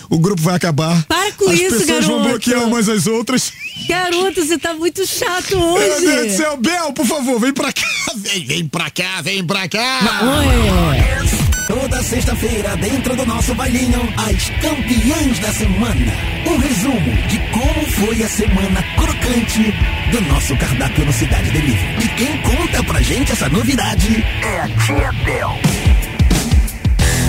o 0.10 0.20
grupo 0.20 0.42
vai 0.42 0.56
acabar. 0.56 1.04
Para 1.08 1.32
com 1.32 1.50
As 1.50 1.60
isso, 1.60 1.80
pessoas 1.80 2.06
vão 2.06 2.18
garoto. 2.18 2.30
bloquear 2.30 2.64
umas 2.68 2.88
às 2.88 3.08
outras. 3.08 3.52
Garoto, 3.90 4.46
você 4.46 4.58
tá 4.60 4.74
muito 4.76 5.06
chato 5.08 5.58
Meu 5.58 5.74
hoje. 5.74 6.06
Deus 6.06 6.28
do 6.32 6.38
céu, 6.38 6.58
Bel, 6.58 6.94
por 6.94 7.06
favor, 7.08 7.40
vem 7.40 7.54
pra 7.54 7.74
cá. 7.74 7.82
Vem, 8.18 8.46
vem 8.46 8.68
pra 8.68 8.90
cá, 8.92 9.22
vem 9.24 9.44
pra 9.44 9.68
cá. 9.68 10.22
Oi. 10.22 11.42
Toda 11.68 12.04
sexta-feira, 12.04 12.76
dentro 12.78 13.16
do 13.16 13.26
nosso 13.26 13.56
bailinho, 13.56 14.02
as 14.18 14.50
campeãs 14.62 15.40
da 15.40 15.52
semana. 15.54 16.14
Um 16.46 16.58
resumo 16.58 17.28
de 17.28 17.40
como 17.52 17.86
foi 18.06 18.22
a 18.24 18.30
semana 18.30 18.84
crocante 18.96 19.74
do 20.12 20.20
nosso 20.22 20.58
cardápio 20.58 21.06
no 21.06 21.14
Cidade 21.14 21.50
Delivery. 21.52 22.04
E 22.04 22.08
quem 22.10 22.38
conta 22.42 22.84
pra 22.84 23.02
gente 23.02 23.32
essa 23.32 23.48
novidade 23.48 24.24
é 24.42 24.60
a 24.60 24.68
Tia 24.68 25.12
Del. 25.24 25.58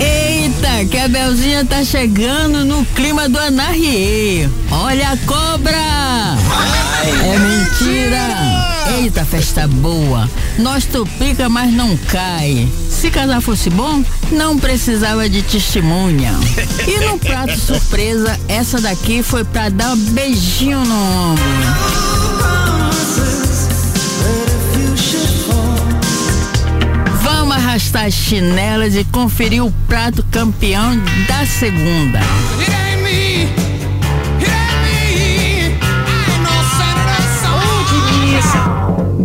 Eita, 0.01 0.85
que 0.91 0.99
a 0.99 1.07
Belzinha 1.07 1.65
tá 1.65 1.85
chegando 1.85 2.65
no 2.65 2.85
clima 2.87 3.29
do 3.29 3.39
Anarrie. 3.39 4.51
Olha 4.69 5.11
a 5.11 5.17
cobra! 5.19 5.73
é 7.05 7.39
mentira! 7.39 8.99
Eita, 8.99 9.25
festa 9.25 9.69
boa. 9.69 10.29
Nós 10.59 10.85
tupica, 10.85 11.49
mas 11.49 11.73
não 11.73 11.97
cai. 11.97 12.69
Se 12.91 13.13
casar 13.13 13.41
fosse 13.41 13.71
bom, 13.71 14.05
não 14.33 14.59
precisava 14.59 15.29
de 15.29 15.41
testemunha. 15.43 16.33
E 16.87 16.99
no 17.07 17.17
prato 17.17 17.57
surpresa, 17.57 18.39
essa 18.49 18.81
daqui 18.81 19.23
foi 19.23 19.45
pra 19.45 19.69
dar 19.69 19.93
um 19.93 19.97
beijinho 19.97 20.85
no 20.85 21.33
ombro. 21.33 22.12
Arrastar 27.73 28.05
as 28.05 28.13
chinelas 28.13 28.95
e 28.95 29.03
conferir 29.05 29.65
o 29.65 29.73
prato 29.89 30.23
campeão 30.31 30.95
da 31.27 31.47
segunda. 31.47 32.21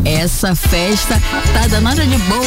Essa 0.05 0.55
festa 0.55 1.21
tá 1.53 1.67
danada 1.67 2.05
de 2.05 2.17
boa. 2.19 2.41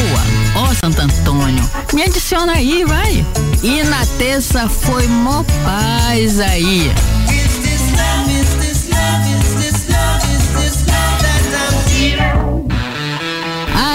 Ó, 0.55 0.73
Santo 0.83 1.01
Antônio, 1.01 1.69
me 1.93 2.01
adiciona 2.01 2.53
aí, 2.53 2.83
vai. 2.83 3.23
E 3.61 3.83
na 3.83 4.03
terça 4.17 4.67
foi 4.67 5.07
mó 5.07 5.43
paz 5.63 6.39
aí. 6.39 6.91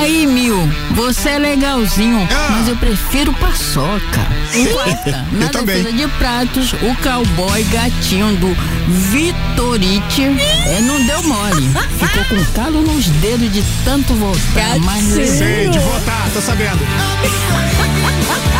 Aí, 0.06 0.24
Mil, 0.24 0.56
você 0.92 1.30
é 1.30 1.38
legalzinho, 1.40 2.28
mas 2.52 2.68
eu 2.68 2.76
prefiro 2.76 3.34
paçoca. 3.34 4.24
Quarta, 4.72 5.26
na 5.32 5.46
defesa 5.48 5.92
de 5.92 6.06
pratos, 6.06 6.72
o 6.74 6.94
cowboy 7.02 7.64
gatinho 7.64 8.36
do 8.36 8.56
Vitorite 8.86 10.22
é, 10.22 10.80
não 10.82 11.04
deu 11.04 11.20
mole. 11.24 11.68
Ficou 11.98 12.24
com 12.26 12.52
calo 12.52 12.82
nos 12.82 13.06
dedos 13.06 13.52
de 13.52 13.64
tanto 13.84 14.14
voltar, 14.14 14.78
mas 14.84 15.02
Sei, 15.02 15.68
de 15.70 15.78
votar, 15.80 16.30
tô 16.32 16.40
sabendo. 16.40 16.78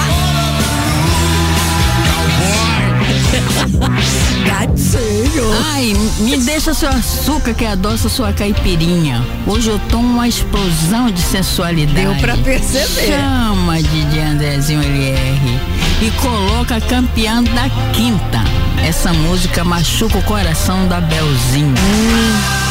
Gatinho. 4.46 5.52
Ai, 5.72 5.94
me 6.20 6.36
deixa 6.38 6.72
seu 6.74 6.88
açúcar 6.88 7.54
que 7.54 7.64
adoça 7.64 8.08
sua 8.08 8.32
caipirinha. 8.32 9.24
Hoje 9.46 9.70
eu 9.70 9.78
tomo 9.90 10.08
uma 10.08 10.28
explosão 10.28 11.10
de 11.10 11.20
sensualidade. 11.20 11.96
Deu 11.96 12.14
pra 12.16 12.36
perceber. 12.36 13.08
Chama 13.08 13.82
de 13.82 14.18
Andrezinho 14.18 14.82
LR 14.82 15.60
e 16.02 16.10
coloca 16.22 16.80
campeã 16.80 17.42
da 17.42 17.68
quinta. 17.92 18.44
Essa 18.86 19.12
música 19.12 19.64
machuca 19.64 20.18
o 20.18 20.22
coração 20.22 20.86
da 20.88 21.00
Belzinha. 21.00 21.74
Agora 21.76 22.65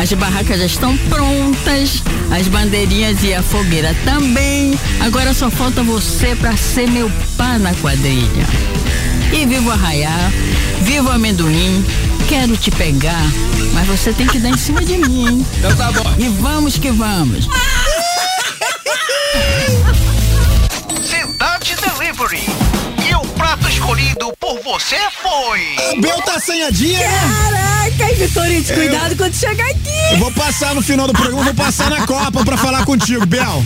as 0.00 0.12
barracas 0.14 0.58
já 0.58 0.66
estão 0.66 0.96
prontas, 0.96 2.02
as 2.30 2.48
bandeirinhas 2.48 3.22
e 3.22 3.34
a 3.34 3.42
fogueira 3.42 3.94
também. 4.04 4.78
Agora 5.00 5.34
só 5.34 5.50
falta 5.50 5.82
você 5.82 6.34
pra 6.34 6.56
ser 6.56 6.88
meu 6.88 7.10
pá 7.36 7.58
na 7.58 7.74
quadrilha. 7.74 8.46
E 9.32 9.44
viva 9.46 9.68
o 9.68 9.72
arraiar, 9.72 10.32
viva 10.82 11.10
o 11.10 11.12
amendoim, 11.12 11.84
quero 12.28 12.56
te 12.56 12.70
pegar, 12.70 13.24
mas 13.74 13.86
você 13.86 14.12
tem 14.12 14.26
que 14.26 14.38
dar 14.38 14.48
em 14.48 14.56
cima 14.56 14.82
de 14.84 14.96
mim, 14.96 15.28
hein? 15.28 15.46
Então 15.58 15.76
tá 15.76 15.92
bom. 15.92 16.14
E 16.18 16.28
vamos 16.28 16.78
que 16.78 16.90
vamos. 16.90 17.46
Cidade 21.02 21.76
Delivery. 21.76 22.44
E 23.08 23.14
o 23.14 23.20
prato 23.34 23.68
escolhido 23.68 24.32
você 24.72 24.96
foi. 25.20 26.00
Bel 26.00 26.22
tá 26.22 26.34
assanhadinha, 26.36 26.98
né? 27.00 27.20
Caraca, 27.98 28.14
Vitorite, 28.14 28.70
Eu- 28.70 28.76
cuidado 28.76 29.16
quando 29.16 29.34
chegar 29.34 29.68
aqui. 29.68 30.12
Eu 30.12 30.18
vou 30.18 30.30
passar 30.32 30.74
no 30.74 30.82
final 30.82 31.06
do 31.08 31.12
programa, 31.12 31.42
vou 31.42 31.54
passar 31.54 31.90
na 31.90 32.06
Copa 32.06 32.44
pra 32.44 32.56
falar 32.56 32.84
contigo, 32.84 33.26
Bel. 33.26 33.64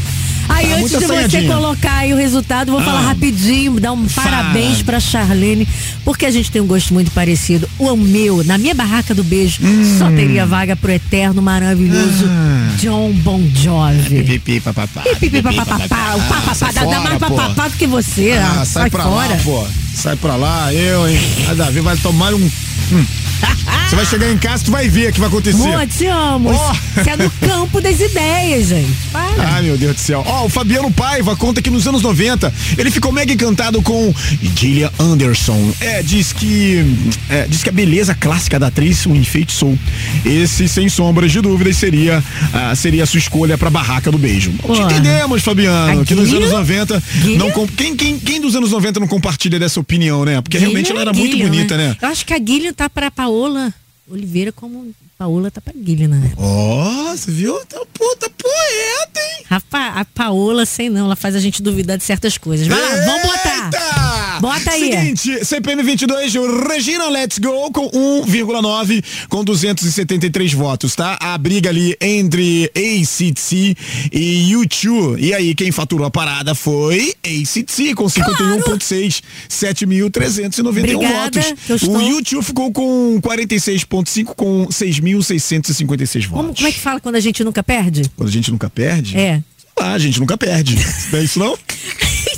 Aí, 0.49 0.68
Tá 0.68 0.76
antes 0.76 0.90
de 0.99 1.07
você 1.07 1.42
colocar 1.42 1.97
aí 1.99 2.12
o 2.12 2.16
resultado, 2.16 2.70
vou 2.72 2.80
falar 2.82 3.01
Ah. 3.01 3.09
rapidinho, 3.09 3.80
dar 3.80 3.92
um 3.92 4.05
parabéns 4.07 4.82
pra 4.82 5.01
Charlene, 5.01 5.66
porque 6.05 6.26
a 6.26 6.30
gente 6.30 6.51
tem 6.51 6.61
um 6.61 6.66
gosto 6.66 6.92
muito 6.92 7.11
parecido. 7.11 7.68
O 7.78 7.97
meu, 7.97 8.45
na 8.45 8.59
minha 8.59 8.74
barraca 8.74 9.14
do 9.14 9.24
beijo, 9.24 9.59
Hum. 9.62 9.99
só 9.99 10.11
teria 10.11 10.45
vaga 10.47 10.76
pro 10.76 10.90
eterno, 10.92 11.40
maravilhoso 11.42 12.26
Ah. 12.28 12.74
John 12.78 13.12
Bon 13.12 13.40
Jovi. 13.55 14.22
Pipi, 14.24 14.61
papapá. 14.61 15.03
Pipi, 15.20 15.42
papapá, 15.42 16.14
o 16.16 16.20
papapá, 16.28 16.55
sai 16.55 16.72
dá, 16.72 17.01
mais 17.01 17.18
papapá 17.18 17.68
do 17.68 17.76
que 17.76 17.86
você. 17.86 18.32
Ah, 18.32 18.59
ah, 18.61 18.64
sai, 18.64 18.90
pra 18.90 19.05
fora. 19.05 19.28
lá, 19.28 19.36
pô. 19.42 19.66
Sai 19.95 20.16
pra 20.16 20.36
lá, 20.36 20.72
eu, 20.74 21.09
hein? 21.09 21.18
A 21.51 21.55
Davi 21.55 21.80
vai 21.80 21.97
tomar 21.97 22.34
um. 22.34 22.51
Hum. 22.93 23.05
Você 23.89 23.97
vai 23.97 24.07
chegar 24.07 24.32
em 24.32 24.39
casa, 24.39 24.64
tu 24.64 24.70
vai 24.70 24.89
ver 24.89 25.11
o 25.11 25.12
que 25.12 25.20
vai 25.20 25.28
acontecer. 25.28 25.68
Amor, 25.68 25.87
te 25.87 26.07
amo. 26.07 26.51
Oh. 26.51 27.01
Você 27.01 27.11
é 27.11 27.16
no 27.16 27.30
campo 27.30 27.80
das 27.80 28.01
ideias, 28.01 28.68
gente. 28.68 28.91
Para. 29.12 29.55
Ai, 29.55 29.62
meu 29.62 29.76
Deus 29.76 29.95
do 29.95 30.01
céu. 30.01 30.24
Ó, 30.26 30.47
o 30.47 30.49
Fabiano 30.49 30.91
Paiva 30.91 31.37
conta 31.37 31.61
que 31.61 31.70
nos 31.70 31.87
anos 31.87 32.03
90 32.03 32.53
ele 32.78 32.91
ficou 32.91 33.12
mega 33.12 33.32
encantado 33.32 33.82
com 33.82 34.12
Gillian 34.57 34.91
Anderson. 34.99 35.72
É, 35.80 36.03
diz 36.03 36.32
que. 36.32 36.85
é, 37.28 37.47
diz 37.47 37.62
que 37.62 37.68
a 37.68 37.72
beleza 37.72 38.14
clássica 38.14 38.59
da 38.59 38.68
atriz 38.68 39.05
o 39.07 39.14
enfeitiçou. 39.14 39.78
Esse, 40.24 40.66
sem 40.66 40.89
sombras 40.89 41.30
de 41.30 41.41
dúvidas, 41.41 41.76
seria, 41.76 42.22
ah, 42.53 42.74
seria 42.74 43.05
a 43.05 43.07
sua 43.07 43.18
escolha 43.18 43.59
pra 43.59 43.70
barraca 43.70 44.11
do 44.11 44.18
beijo. 44.18 44.53
Te 44.53 44.80
entendemos, 44.80 45.43
Fabiano, 45.43 46.01
A 46.01 46.05
que 46.05 46.14
nos 46.14 46.28
Gillian? 46.28 46.47
anos 46.47 46.68
90. 46.68 47.03
Gillian? 47.22 47.39
Não, 47.39 47.66
quem, 47.68 47.95
quem, 47.95 48.18
quem 48.18 48.41
dos 48.41 48.57
anos 48.57 48.70
90 48.70 48.99
não 48.99 49.07
compartilha 49.07 49.59
dessa 49.59 49.78
opinião, 49.78 50.24
né? 50.24 50.41
Porque 50.41 50.59
realmente 50.59 50.91
ela 50.91 51.03
era 51.03 51.12
muito 51.12 51.30
Gillian, 51.30 51.49
bonita, 51.49 51.76
né? 51.76 51.97
Eu 52.01 52.09
acho 52.09 52.24
que 52.24 52.32
a 52.32 52.39
Guilherme 52.39 52.72
tá 52.75 52.89
pra 52.91 53.11
Paola 53.11 53.72
Oliveira 54.11 54.53
como 54.53 54.93
Paola 55.16 55.51
tá 55.51 55.61
pra 55.61 55.72
Guilherme, 55.75 56.16
né? 56.16 56.33
Ó, 56.37 57.11
você 57.16 57.31
viu? 57.31 57.59
Tá 57.66 57.81
puta 57.95 58.29
poeta, 58.31 59.20
hein? 59.20 59.45
Rapaz, 59.49 59.97
a 59.97 60.05
Paola, 60.05 60.66
sei 60.66 60.91
não, 60.91 61.07
ela 61.07 61.16
faz 61.16 61.35
a 61.35 61.41
gente 61.41 61.62
duvidar 61.62 61.97
de 61.97 62.05
certas 62.05 62.37
coisas. 62.37 62.66
Vai 62.66 62.81
lá, 62.81 63.05
vamos 63.07 63.22
botar. 63.22 64.03
Bota 64.41 64.70
aí. 64.70 64.93
Seguinte, 64.93 65.45
CPM 65.45 65.82
22, 65.82 66.35
Regina 66.68 67.09
Let's 67.09 67.39
Go 67.39 67.70
com 67.72 67.89
1,9 67.91 69.05
com 69.28 69.45
273 69.45 70.53
votos, 70.53 70.95
tá? 70.95 71.16
A 71.20 71.37
briga 71.39 71.70
ali 71.70 71.97
entre 72.01 72.70
ACDC 72.74 73.76
e 74.12 74.53
U2. 74.53 75.16
E 75.18 75.35
aí, 75.35 75.55
quem 75.55 75.70
faturou 75.70 76.07
a 76.07 76.11
parada 76.11 76.55
foi 76.55 77.14
ACDC 77.22 77.95
com 77.95 78.05
51,6, 78.05 79.22
7.391 79.49 80.68
Obrigada, 80.68 81.41
votos. 81.41 81.82
O 81.82 81.99
U2 81.99 82.43
ficou 82.43 82.72
com 82.72 83.20
46,5 83.20 84.35
com 84.35 84.66
6.656 84.66 86.26
votos. 86.26 86.28
Como, 86.28 86.55
como 86.55 86.68
é 86.68 86.72
que 86.72 86.80
fala 86.80 87.01
quando 87.01 87.16
a 87.16 87.20
gente 87.20 87.43
nunca 87.45 87.62
perde? 87.62 88.11
Quando 88.16 88.28
a 88.28 88.32
gente 88.32 88.51
nunca 88.51 88.68
perde? 88.70 89.16
É. 89.16 89.43
Ah, 89.77 89.93
a 89.93 89.99
gente 89.99 90.18
nunca 90.20 90.37
perde. 90.39 90.77
Não 91.12 91.18
é 91.18 91.22
isso 91.25 91.39
não? 91.39 91.59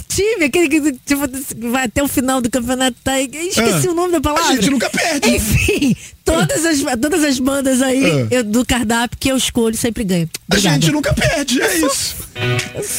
Time, 0.08 0.44
aquele 0.46 0.68
que 0.68 0.92
tipo, 1.04 1.22
vai 1.70 1.84
até 1.84 2.02
o 2.02 2.08
final 2.08 2.40
do 2.40 2.50
campeonato. 2.50 2.96
Tá, 3.04 3.20
esqueci 3.20 3.86
Ah. 3.86 3.90
o 3.90 3.94
nome 3.94 4.12
da 4.12 4.20
palavra. 4.20 4.48
A 4.50 4.54
gente 4.54 4.70
nunca 4.70 4.88
perde. 4.88 5.28
Enfim, 5.28 5.94
todas 6.24 6.64
as, 6.64 6.80
todas 6.98 7.22
as 7.22 7.38
bandas 7.38 7.82
aí 7.82 8.02
Ah. 8.02 8.26
eu- 8.30 8.44
do 8.44 8.64
cardápio 8.64 9.18
que 9.20 9.30
eu 9.30 9.36
escolho 9.36 9.76
sempre 9.76 10.04
ganho. 10.04 10.28
A 10.50 10.54
Obrigada. 10.54 10.80
gente 10.80 10.90
nunca 10.92 11.12
perde, 11.12 11.60
é 11.60 11.76
isso. 11.78 12.16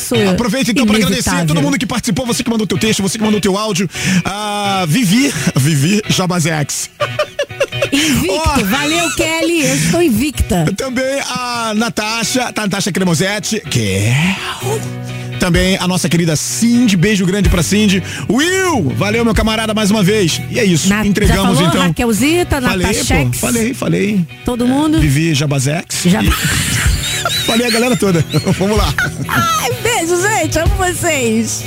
Sou 0.07 0.29
Aproveita 0.29 0.69
então 0.71 0.85
para 0.85 0.97
agradecer 0.97 1.29
a 1.29 1.43
todo 1.45 1.59
mundo 1.61 1.77
que 1.79 1.87
participou, 1.87 2.25
você 2.25 2.43
que 2.43 2.49
mandou 2.51 2.67
teu 2.67 2.77
texto, 2.77 3.01
você 3.01 3.17
que 3.17 3.23
mandou 3.23 3.41
teu 3.41 3.57
áudio. 3.57 3.89
A 4.23 4.85
Vivi, 4.87 5.33
Vivi 5.55 6.01
Jabazex. 6.09 6.91
Invicto, 7.91 8.65
valeu 8.65 9.09
Kelly, 9.15 9.65
eu 9.65 9.75
estou 9.75 10.01
invicta. 10.01 10.65
Também 10.75 11.19
a 11.29 11.73
Natasha, 11.75 12.51
Natasha 12.55 12.91
Cremosetti, 12.91 13.59
que 13.61 13.79
é... 13.95 14.35
Também 15.39 15.77
a 15.77 15.87
nossa 15.87 16.09
querida 16.09 16.35
Cindy, 16.35 16.97
beijo 16.97 17.25
grande 17.25 17.47
pra 17.47 17.61
Cindy. 17.61 18.01
Will, 18.29 18.89
valeu 18.97 19.23
meu 19.23 19.35
camarada 19.35 19.73
mais 19.73 19.91
uma 19.91 20.01
vez. 20.03 20.41
E 20.49 20.59
é 20.59 20.65
isso, 20.65 20.89
Na- 20.89 21.05
entregamos 21.05 21.43
já 21.43 21.53
falou, 21.55 21.69
então. 21.69 21.81
Raquelzita, 21.81 22.61
Falei, 22.61 22.87
pô, 23.31 23.37
falei, 23.37 23.73
falei. 23.73 24.25
todo 24.43 24.67
mundo. 24.67 24.99
Vivi 24.99 25.33
Jabazex. 25.33 26.03
Já... 26.05 26.21
Falei 27.45 27.65
a 27.65 27.69
galera 27.69 27.95
toda. 27.95 28.23
Vamos 28.59 28.77
lá. 28.77 28.93
Ai, 29.27 29.71
beijo, 29.81 30.21
gente, 30.21 30.59
amo 30.59 30.75
vocês. 30.75 31.63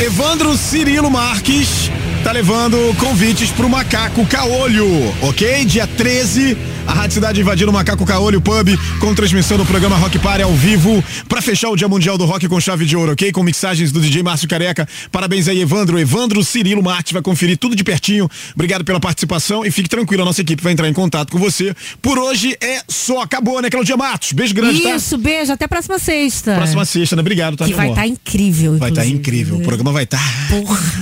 Evandro 0.00 0.54
Cirilo 0.58 1.10
Marques 1.10 1.90
tá 2.22 2.30
levando 2.30 2.76
convites 2.98 3.50
pro 3.50 3.66
Macaco 3.66 4.26
Caolho, 4.26 4.86
ok? 5.22 5.64
Dia 5.64 5.86
13, 5.86 6.54
a 6.54 6.75
Rádio 6.96 7.12
Cidade 7.12 7.40
invadindo 7.42 7.70
o 7.70 7.74
Macaco 7.74 8.06
Caolho 8.06 8.40
Pub 8.40 8.68
com 8.98 9.14
transmissão 9.14 9.58
do 9.58 9.66
programa 9.66 9.96
Rock 9.96 10.18
Party 10.18 10.42
ao 10.42 10.52
vivo 10.54 11.04
pra 11.28 11.42
fechar 11.42 11.68
o 11.68 11.76
Dia 11.76 11.86
Mundial 11.86 12.16
do 12.16 12.24
Rock 12.24 12.48
com 12.48 12.58
chave 12.58 12.86
de 12.86 12.96
ouro, 12.96 13.12
ok? 13.12 13.30
Com 13.30 13.42
mixagens 13.42 13.92
do 13.92 14.00
DJ 14.00 14.22
Márcio 14.22 14.48
Careca. 14.48 14.88
Parabéns 15.12 15.46
aí, 15.46 15.60
Evandro. 15.60 15.98
Evandro 15.98 16.42
Cirilo 16.42 16.82
Marques 16.82 17.12
vai 17.12 17.20
conferir 17.20 17.58
tudo 17.58 17.76
de 17.76 17.84
pertinho. 17.84 18.28
Obrigado 18.54 18.82
pela 18.82 18.98
participação 18.98 19.62
e 19.64 19.70
fique 19.70 19.90
tranquilo, 19.90 20.22
a 20.22 20.24
nossa 20.24 20.40
equipe 20.40 20.62
vai 20.62 20.72
entrar 20.72 20.88
em 20.88 20.92
contato 20.94 21.30
com 21.30 21.38
você. 21.38 21.76
Por 22.00 22.18
hoje 22.18 22.56
é 22.62 22.80
só, 22.88 23.20
acabou, 23.20 23.60
né, 23.60 23.68
Claudia 23.68 23.96
Matos? 23.96 24.32
Beijo 24.32 24.54
grande, 24.54 24.80
tá? 24.80 24.96
Isso, 24.96 25.18
beijo, 25.18 25.52
até 25.52 25.66
a 25.66 25.68
próxima 25.68 25.98
sexta. 25.98 26.54
Próxima 26.54 26.86
sexta, 26.86 27.14
né? 27.14 27.20
Obrigado, 27.20 27.58
tá, 27.58 27.66
Que 27.66 27.74
vai 27.74 27.90
estar 27.90 28.06
incrível. 28.06 28.78
Vai 28.78 28.88
estar 28.88 29.04
inclusive. 29.04 29.18
incrível. 29.18 29.56
O 29.58 29.62
programa 29.62 29.92
vai 29.92 30.04
estar 30.04 30.20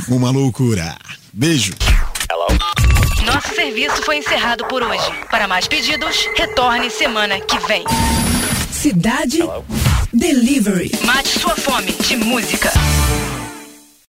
uma 0.08 0.30
loucura. 0.30 0.96
Beijo. 1.32 1.72
Nosso 3.34 3.52
serviço 3.52 4.00
foi 4.04 4.18
encerrado 4.18 4.64
por 4.66 4.80
hoje. 4.80 5.10
Para 5.28 5.48
mais 5.48 5.66
pedidos, 5.66 6.28
retorne 6.36 6.88
semana 6.88 7.40
que 7.40 7.58
vem. 7.66 7.84
Cidade 8.70 9.40
Delivery. 10.12 10.92
Mate 11.04 11.40
sua 11.40 11.56
fome 11.56 11.90
de 11.90 12.16
música. 12.16 12.70